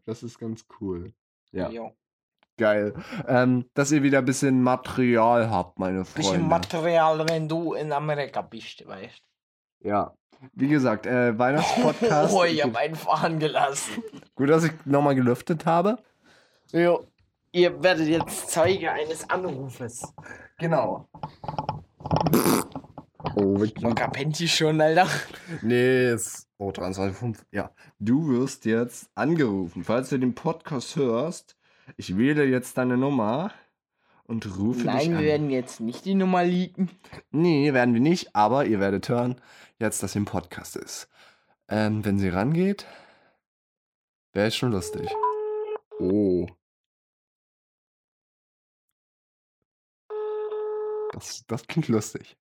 [0.04, 1.12] Das ist ganz cool.
[1.52, 1.92] Ja, jo,
[2.56, 2.94] geil.
[3.26, 6.46] Ähm, dass ihr wieder ein bisschen Material habt, meine bisschen Freunde.
[6.46, 9.22] Material, wenn du in Amerika bist, weißt
[9.82, 10.14] ja.
[10.54, 12.34] Wie gesagt, äh, Weihnachtspodcast.
[12.36, 14.02] Oh, ich hab einen fahren gelassen.
[14.34, 15.98] Gut, dass ich nochmal gelüftet habe.
[16.72, 17.04] Jo,
[17.52, 20.14] ihr werdet jetzt Zeuge eines Anrufes.
[20.58, 21.08] Genau.
[23.36, 23.58] Oh,
[24.12, 25.08] pennt die schon, Alter.
[25.62, 26.48] Nee, ist.
[26.58, 27.38] Oh, 23,5.
[27.52, 27.74] Ja.
[27.98, 29.84] Du wirst jetzt angerufen.
[29.84, 31.56] Falls du den Podcast hörst,
[31.96, 33.52] ich wähle jetzt deine Nummer
[34.24, 35.18] und rufe dich Nein, an.
[35.18, 36.90] wir werden jetzt nicht die Nummer leaken.
[37.30, 39.40] Nee, werden wir nicht, aber ihr werdet hören,
[39.78, 41.08] jetzt, dass sie im Podcast ist.
[41.68, 42.86] Ähm, wenn sie rangeht,
[44.32, 45.10] wäre es schon lustig.
[45.98, 46.46] Oh.
[51.12, 52.36] Das, das klingt lustig.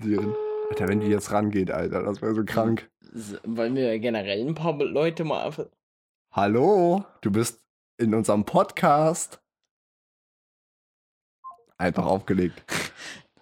[0.00, 0.32] Siren.
[0.70, 2.88] Alter, wenn die jetzt rangeht, Alter, das wäre so krank.
[3.44, 5.66] Wollen wir generell ein paar Leute mal einfach.
[6.30, 7.64] Hallo, du bist
[7.96, 9.40] in unserem Podcast.
[11.78, 12.62] Einfach aufgelegt.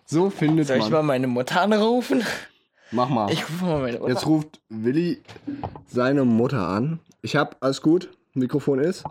[0.06, 0.92] So findet Soll ich man.
[0.92, 2.24] mal meine Mutter anrufen?
[2.90, 3.30] Mach mal.
[3.30, 4.12] Ich rufe mal meine Mutter.
[4.12, 5.22] Jetzt ruft Willi
[5.86, 7.00] seine Mutter an.
[7.20, 8.16] Ich hab alles gut.
[8.32, 9.04] Mikrofon ist.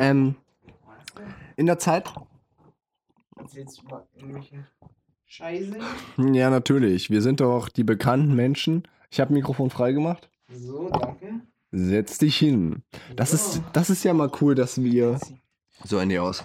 [0.00, 0.34] Ähm,
[1.56, 2.12] in der Zeit.
[3.36, 3.44] Du
[3.88, 4.66] mal irgendwelche
[5.30, 5.76] Scheiße?
[6.32, 7.10] Ja, natürlich.
[7.10, 8.88] Wir sind doch die bekannten Menschen.
[9.10, 10.30] Ich habe Mikrofon freigemacht.
[10.50, 11.42] So, danke.
[11.70, 12.82] setz dich hin.
[13.14, 15.20] Das ist, das ist ja mal cool, dass wir.
[15.84, 16.44] So, Ende aus.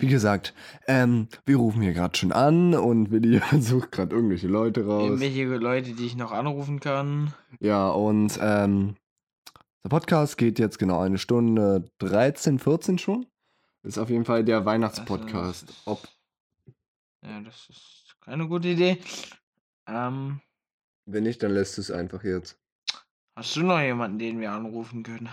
[0.00, 0.52] Wie gesagt,
[0.88, 5.04] ähm, wir rufen hier gerade schon an und Willi sucht gerade irgendwelche Leute raus.
[5.04, 7.32] Irgendwelche Leute, die ich noch anrufen kann.
[7.60, 8.96] Ja, und ähm,
[9.84, 13.26] der Podcast geht jetzt genau eine Stunde 13, 14 schon.
[13.84, 15.82] Ist auf jeden Fall der Weihnachtspodcast.
[15.84, 16.00] Ob,
[17.22, 18.98] Ja, das ist keine gute Idee.
[19.86, 20.40] Ähm,
[21.06, 22.58] wenn nicht, dann lässt du es einfach jetzt.
[23.36, 25.28] hast du noch jemanden, den wir anrufen können?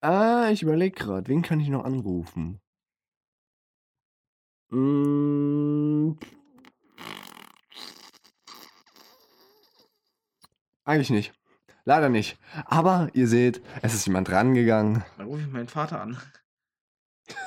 [0.00, 2.60] Ah, ich überlege gerade, wen kann ich noch anrufen?
[4.70, 6.12] Mm.
[10.84, 11.32] Eigentlich nicht.
[11.84, 12.38] Leider nicht.
[12.66, 15.04] Aber ihr seht, es ist jemand rangegangen.
[15.18, 16.20] Dann rufe ich meinen Vater an.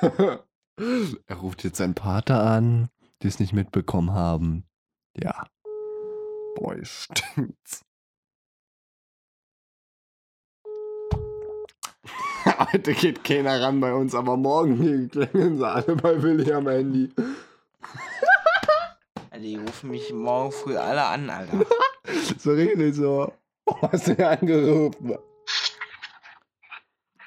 [0.00, 2.88] er ruft jetzt seinen Pater an,
[3.22, 4.64] die es nicht mitbekommen haben.
[5.16, 5.46] Ja.
[6.56, 7.84] Boy, stinkt's.
[12.72, 17.12] Heute geht keiner ran bei uns, aber morgen klingeln sie alle bei Willi am Handy.
[19.30, 21.66] Also, die rufen mich morgen früh alle an, Alter.
[22.38, 23.32] So richtig so.
[23.66, 25.18] Oh, hast du mir angerufen?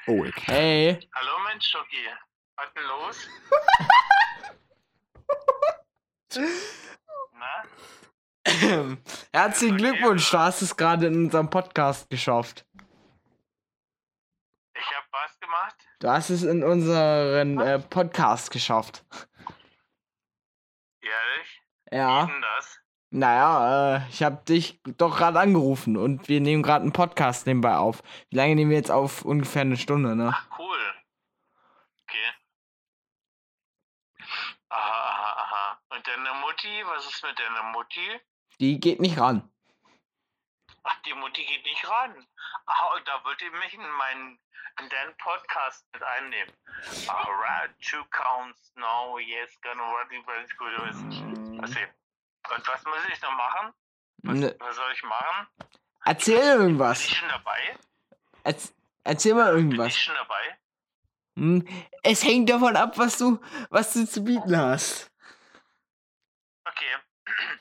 [0.07, 0.35] Oh, ich.
[0.47, 1.97] Hey, Hallo Mensch, Schoki.
[2.55, 3.27] Was denn los?
[7.33, 7.63] Na?
[9.33, 12.65] herzlichen Glückwunsch, du hast es gerade in unserem Podcast geschafft.
[14.75, 15.75] Ich hab was gemacht?
[15.99, 19.05] Du hast es in unseren äh, Podcast geschafft.
[21.01, 21.61] Ehrlich?
[21.91, 22.27] Ja.
[22.27, 22.79] Wie denn das?
[23.15, 27.75] Naja, äh, ich habe dich doch gerade angerufen und wir nehmen gerade einen Podcast nebenbei
[27.77, 28.01] auf.
[28.29, 29.23] Wie lange nehmen wir jetzt auf?
[29.23, 30.33] Ungefähr eine Stunde, ne?
[30.33, 30.79] Ach, cool.
[32.07, 32.33] Okay.
[34.73, 35.79] Aha, aha, aha.
[35.89, 36.83] Und deine Mutti?
[36.85, 38.19] Was ist mit deiner Mutti?
[38.59, 39.49] Die geht nicht ran.
[40.83, 42.27] Ach, die Mutti geht nicht ran.
[42.65, 44.39] Ah, und da wollte ich mich in meinen
[44.81, 46.51] in deinen Podcast mit einnehmen.
[47.07, 51.63] Alright, two counts now, yes, gonna run, very good.
[51.63, 51.87] Okay.
[52.55, 53.73] Und was muss ich noch machen?
[54.23, 55.47] Was, Ne, was soll ich machen?
[56.05, 57.05] erzähl Bin irgendwas.
[57.05, 57.77] ich schon dabei?
[58.43, 59.87] Erz erzähl mal Bin irgendwas.
[59.95, 60.57] ich schon dabei?
[61.35, 61.67] Hm?
[62.03, 65.11] Es hängt davon ab, was du, was du zu bieten hast.
[66.65, 66.97] Okay.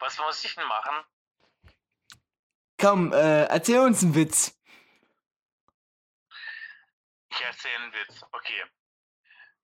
[0.00, 1.04] Was muss ich denn machen?
[2.80, 4.56] Komm, äh, erzähl uns einen Witz.
[7.30, 8.22] Ich erzähle einen Witz.
[8.30, 8.64] Okay.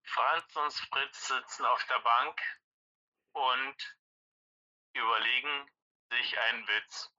[0.02, 2.40] Franz und Fritz sitzen auf der Bank
[3.32, 3.96] und
[4.94, 5.70] überlegen
[6.10, 7.10] sich einen Witz.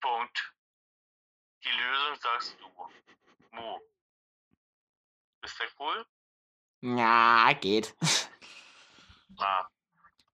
[0.00, 0.54] Punkt.
[1.64, 2.90] Die Lösung sagst du.
[3.52, 3.80] Mu.
[5.42, 6.06] Ist der cool?
[6.82, 7.94] Ja, geht.
[9.38, 9.68] Na,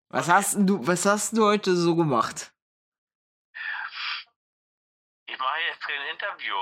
[0.09, 2.53] Was hast du, was hast du heute so gemacht?
[5.27, 6.57] ich mache jetzt kein Interview.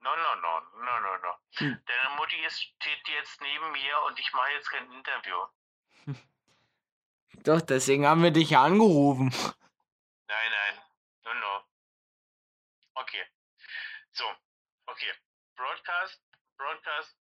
[0.00, 1.34] No, no, no, no, no, no.
[1.56, 1.82] Hm.
[1.86, 5.46] Deine Mutti ist, steht jetzt neben mir und ich mache jetzt kein Interview.
[7.44, 9.30] Doch, deswegen haben wir dich ja angerufen.
[10.26, 10.82] Nein, nein.
[11.24, 11.64] No, no.
[12.94, 13.24] Okay.
[14.12, 14.24] So.
[14.86, 15.12] Okay.
[15.56, 16.20] Broadcast.
[16.58, 17.16] Broadcast.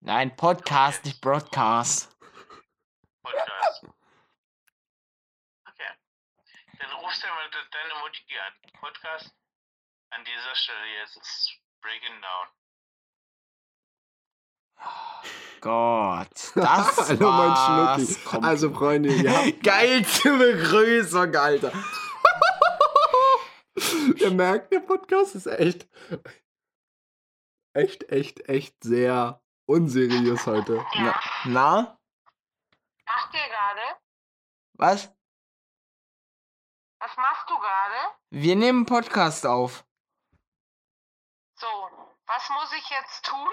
[0.00, 2.10] Nein, Podcast, nicht Broadcast.
[3.22, 3.84] Podcast.
[5.68, 5.92] Okay.
[6.78, 8.52] Dann rufst du mal de- deine Mutti an.
[8.80, 9.30] Podcast.
[10.10, 12.48] An dieser Stelle jetzt ist Breaking Down.
[15.60, 17.96] Gott, das Hallo, mein.
[18.06, 18.20] Schnucki.
[18.24, 18.44] Komm.
[18.44, 21.72] Also, Freunde, ihr habt, Geilste Begrüßung, Alter.
[24.16, 25.86] ihr merkt, der Podcast ist echt,
[27.74, 30.84] echt, echt, echt sehr unseriös heute.
[30.96, 31.20] Na?
[31.44, 31.98] Na?
[33.06, 34.00] Macht ihr gerade?
[34.74, 35.12] Was?
[36.98, 38.14] Was machst du gerade?
[38.30, 39.84] Wir nehmen einen Podcast auf.
[41.56, 41.66] So,
[42.26, 43.48] was muss ich jetzt tun?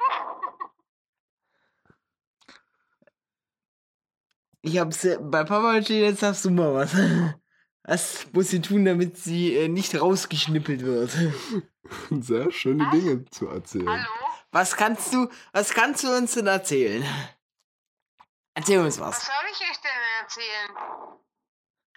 [4.62, 6.94] Ich hab's bei Papa entschieden, jetzt hast du mal was.
[7.84, 11.12] Was muss sie tun, damit sie äh, nicht rausgeschnippelt wird?
[12.22, 12.92] Sehr schöne Was?
[12.92, 13.90] Dinge zu erzählen.
[13.90, 14.30] Hallo?
[14.52, 17.04] Was kannst du, was kannst du uns denn erzählen?
[18.56, 19.26] Erzähl uns Was was.
[19.26, 20.72] soll ich euch denn erzählen?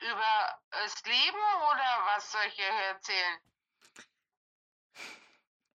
[0.00, 1.38] Über das Leben
[1.70, 3.38] oder was soll ich euch erzählen?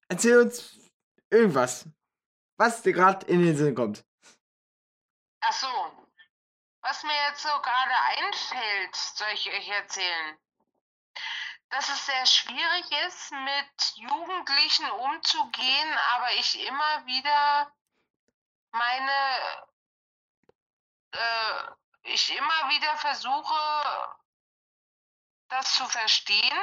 [0.10, 0.78] Erzähl uns
[1.30, 1.86] irgendwas.
[2.58, 4.06] Was dir gerade in den Sinn kommt.
[5.42, 5.68] Ach so.
[6.82, 10.38] Was mir jetzt so gerade einfällt, soll ich euch erzählen.
[11.70, 17.72] Dass es sehr schwierig ist, mit Jugendlichen umzugehen, aber ich immer wieder
[18.72, 19.68] meine,
[21.12, 21.64] äh,
[22.04, 24.18] ich immer wieder versuche,
[25.50, 26.58] das zu verstehen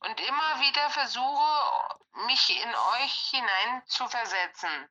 [0.00, 4.88] und immer wieder versuche, mich in euch hinein zu versetzen.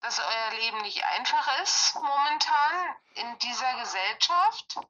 [0.00, 4.80] Dass euer Leben nicht einfach ist momentan in dieser Gesellschaft.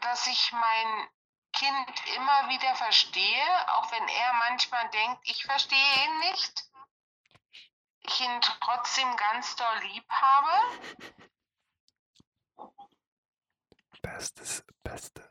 [0.00, 1.08] Dass ich mein
[1.52, 6.64] Kind immer wieder verstehe, auch wenn er manchmal denkt, ich verstehe ihn nicht.
[8.00, 10.80] Ich ihn trotzdem ganz doll lieb habe.
[14.02, 15.22] Bestes, beste,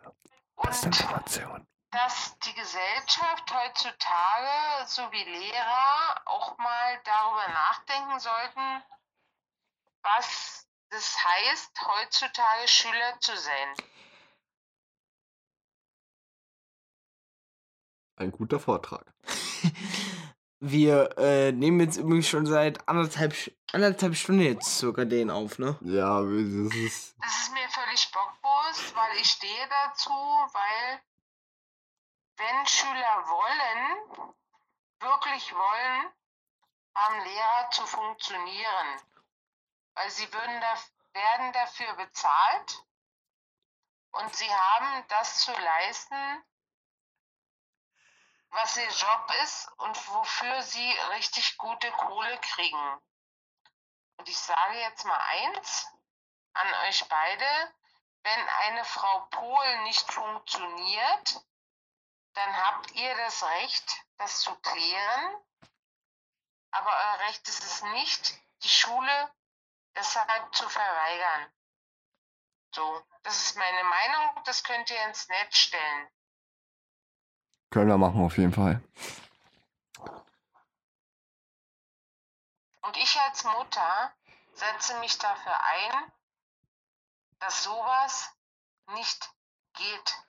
[0.56, 1.68] beste Und Information.
[1.91, 8.84] dass die Gesellschaft heutzutage sowie Lehrer auch mal darüber nachdenken sollten,
[10.02, 10.65] was
[10.95, 13.76] das heißt, heutzutage Schüler zu sein.
[18.15, 19.05] Ein guter Vortrag.
[20.61, 23.35] Wir äh, nehmen jetzt übrigens schon seit anderthalb,
[23.73, 25.77] anderthalb Stunden jetzt sogar den auf, ne?
[25.81, 27.15] Ja, das ist.
[27.22, 31.01] Das ist mir völlig bockbewusst, weil ich stehe dazu, weil
[32.38, 34.31] wenn Schüler wollen,
[35.01, 36.09] wirklich wollen,
[36.95, 39.01] haben Lehrer zu funktionieren.
[39.95, 40.77] Weil sie würden da,
[41.13, 42.84] werden dafür bezahlt
[44.11, 46.43] und sie haben das zu leisten,
[48.49, 53.01] was ihr Job ist und wofür sie richtig gute Kohle kriegen.
[54.17, 55.88] Und ich sage jetzt mal eins
[56.53, 57.73] an euch beide,
[58.23, 61.41] wenn eine Frau Pohl nicht funktioniert,
[62.34, 65.35] dann habt ihr das Recht, das zu klären.
[66.72, 69.31] Aber euer Recht ist es nicht, die Schule
[69.95, 71.51] deshalb zu verweigern.
[72.73, 76.09] So, das ist meine Meinung, das könnt ihr ins Netz stellen.
[77.72, 78.81] Können wir machen auf jeden Fall.
[82.81, 84.13] Und ich als Mutter
[84.53, 86.11] setze mich dafür ein,
[87.39, 88.30] dass sowas
[88.93, 89.31] nicht
[89.73, 90.23] geht.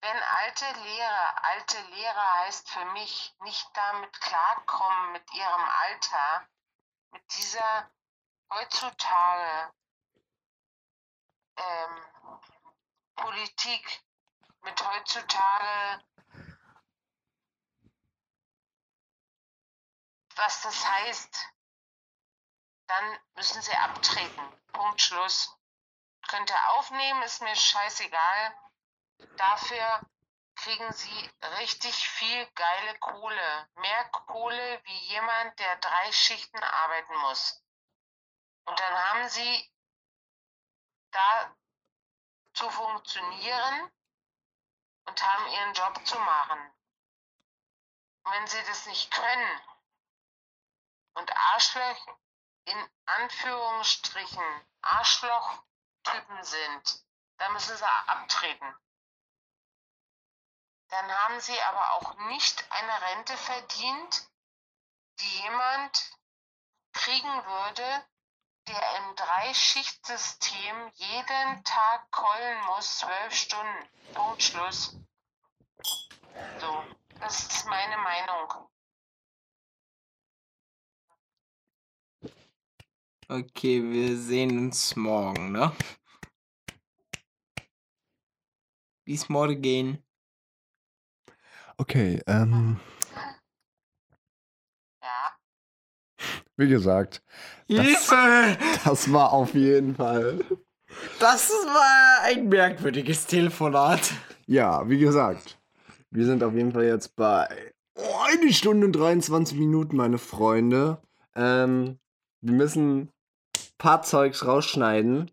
[0.00, 6.46] Wenn alte Lehrer, alte Lehrer heißt für mich nicht damit klarkommen mit ihrem Alter,
[7.10, 7.90] mit dieser
[8.50, 9.72] heutzutage
[11.56, 12.04] ähm,
[13.16, 14.02] Politik,
[14.62, 16.04] mit heutzutage
[20.36, 21.48] was das heißt,
[22.86, 24.62] dann müssen sie abtreten.
[24.72, 25.56] Punkt Schluss.
[26.28, 28.56] Könnt ihr aufnehmen, ist mir scheißegal.
[29.36, 30.00] Dafür
[30.56, 33.68] kriegen sie richtig viel geile Kohle.
[33.76, 37.63] Mehr Kohle wie jemand, der drei Schichten arbeiten muss.
[38.66, 39.70] Und dann haben sie
[41.10, 41.56] da
[42.54, 43.92] zu funktionieren
[45.06, 46.74] und haben ihren Job zu machen.
[48.24, 49.60] Und wenn sie das nicht können,
[51.14, 52.06] und Arschlöch
[52.64, 57.04] in Anführungsstrichen Arschlochtypen sind,
[57.38, 58.76] dann müssen sie abtreten.
[60.88, 64.28] Dann haben sie aber auch nicht eine Rente verdient,
[65.20, 66.18] die jemand
[66.92, 68.08] kriegen würde,
[68.68, 73.88] der im Dreischichtsystem jeden Tag keulen muss, zwölf Stunden.
[74.14, 74.96] Punkt Schluss.
[76.60, 76.84] So,
[77.20, 78.68] das ist meine Meinung.
[83.28, 85.74] Okay, wir sehen uns morgen, ne?
[89.04, 90.04] Bis morgen.
[91.76, 92.80] Okay, ähm,
[95.02, 95.36] Ja.
[96.56, 97.22] Wie gesagt,
[97.66, 98.56] Hilfe!
[98.84, 100.40] das war auf jeden Fall.
[101.18, 104.12] Das war ein merkwürdiges Telefonat.
[104.46, 105.58] Ja, wie gesagt,
[106.10, 107.48] wir sind auf jeden Fall jetzt bei
[107.96, 110.98] oh, eine Stunde und 23 Minuten, meine Freunde.
[111.34, 111.98] Ähm,
[112.40, 113.10] wir müssen ein
[113.78, 115.30] paar Zeugs rausschneiden.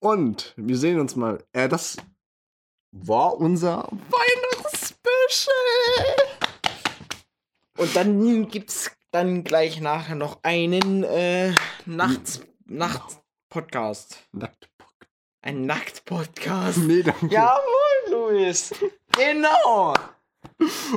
[0.00, 1.42] Und wir sehen uns mal.
[1.52, 1.96] Äh, das
[2.92, 5.54] war unser Weihnachtsspecial.
[7.78, 11.52] Und dann gibt's dann gleich nachher noch einen äh,
[11.86, 14.18] Nachts Nacht-Podcast.
[14.32, 14.88] Nacktbock.
[15.40, 16.78] Ein Nackt-Podcast.
[16.78, 17.28] Nee, danke.
[17.28, 18.74] Jawohl, Luis.
[19.16, 19.94] Genau.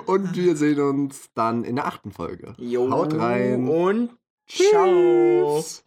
[0.07, 2.55] Und wir sehen uns dann in der achten Folge.
[2.57, 2.89] Jo.
[2.89, 3.67] Haut rein.
[3.69, 4.17] Und
[4.47, 5.59] ciao.
[5.59, 5.85] Tschüss.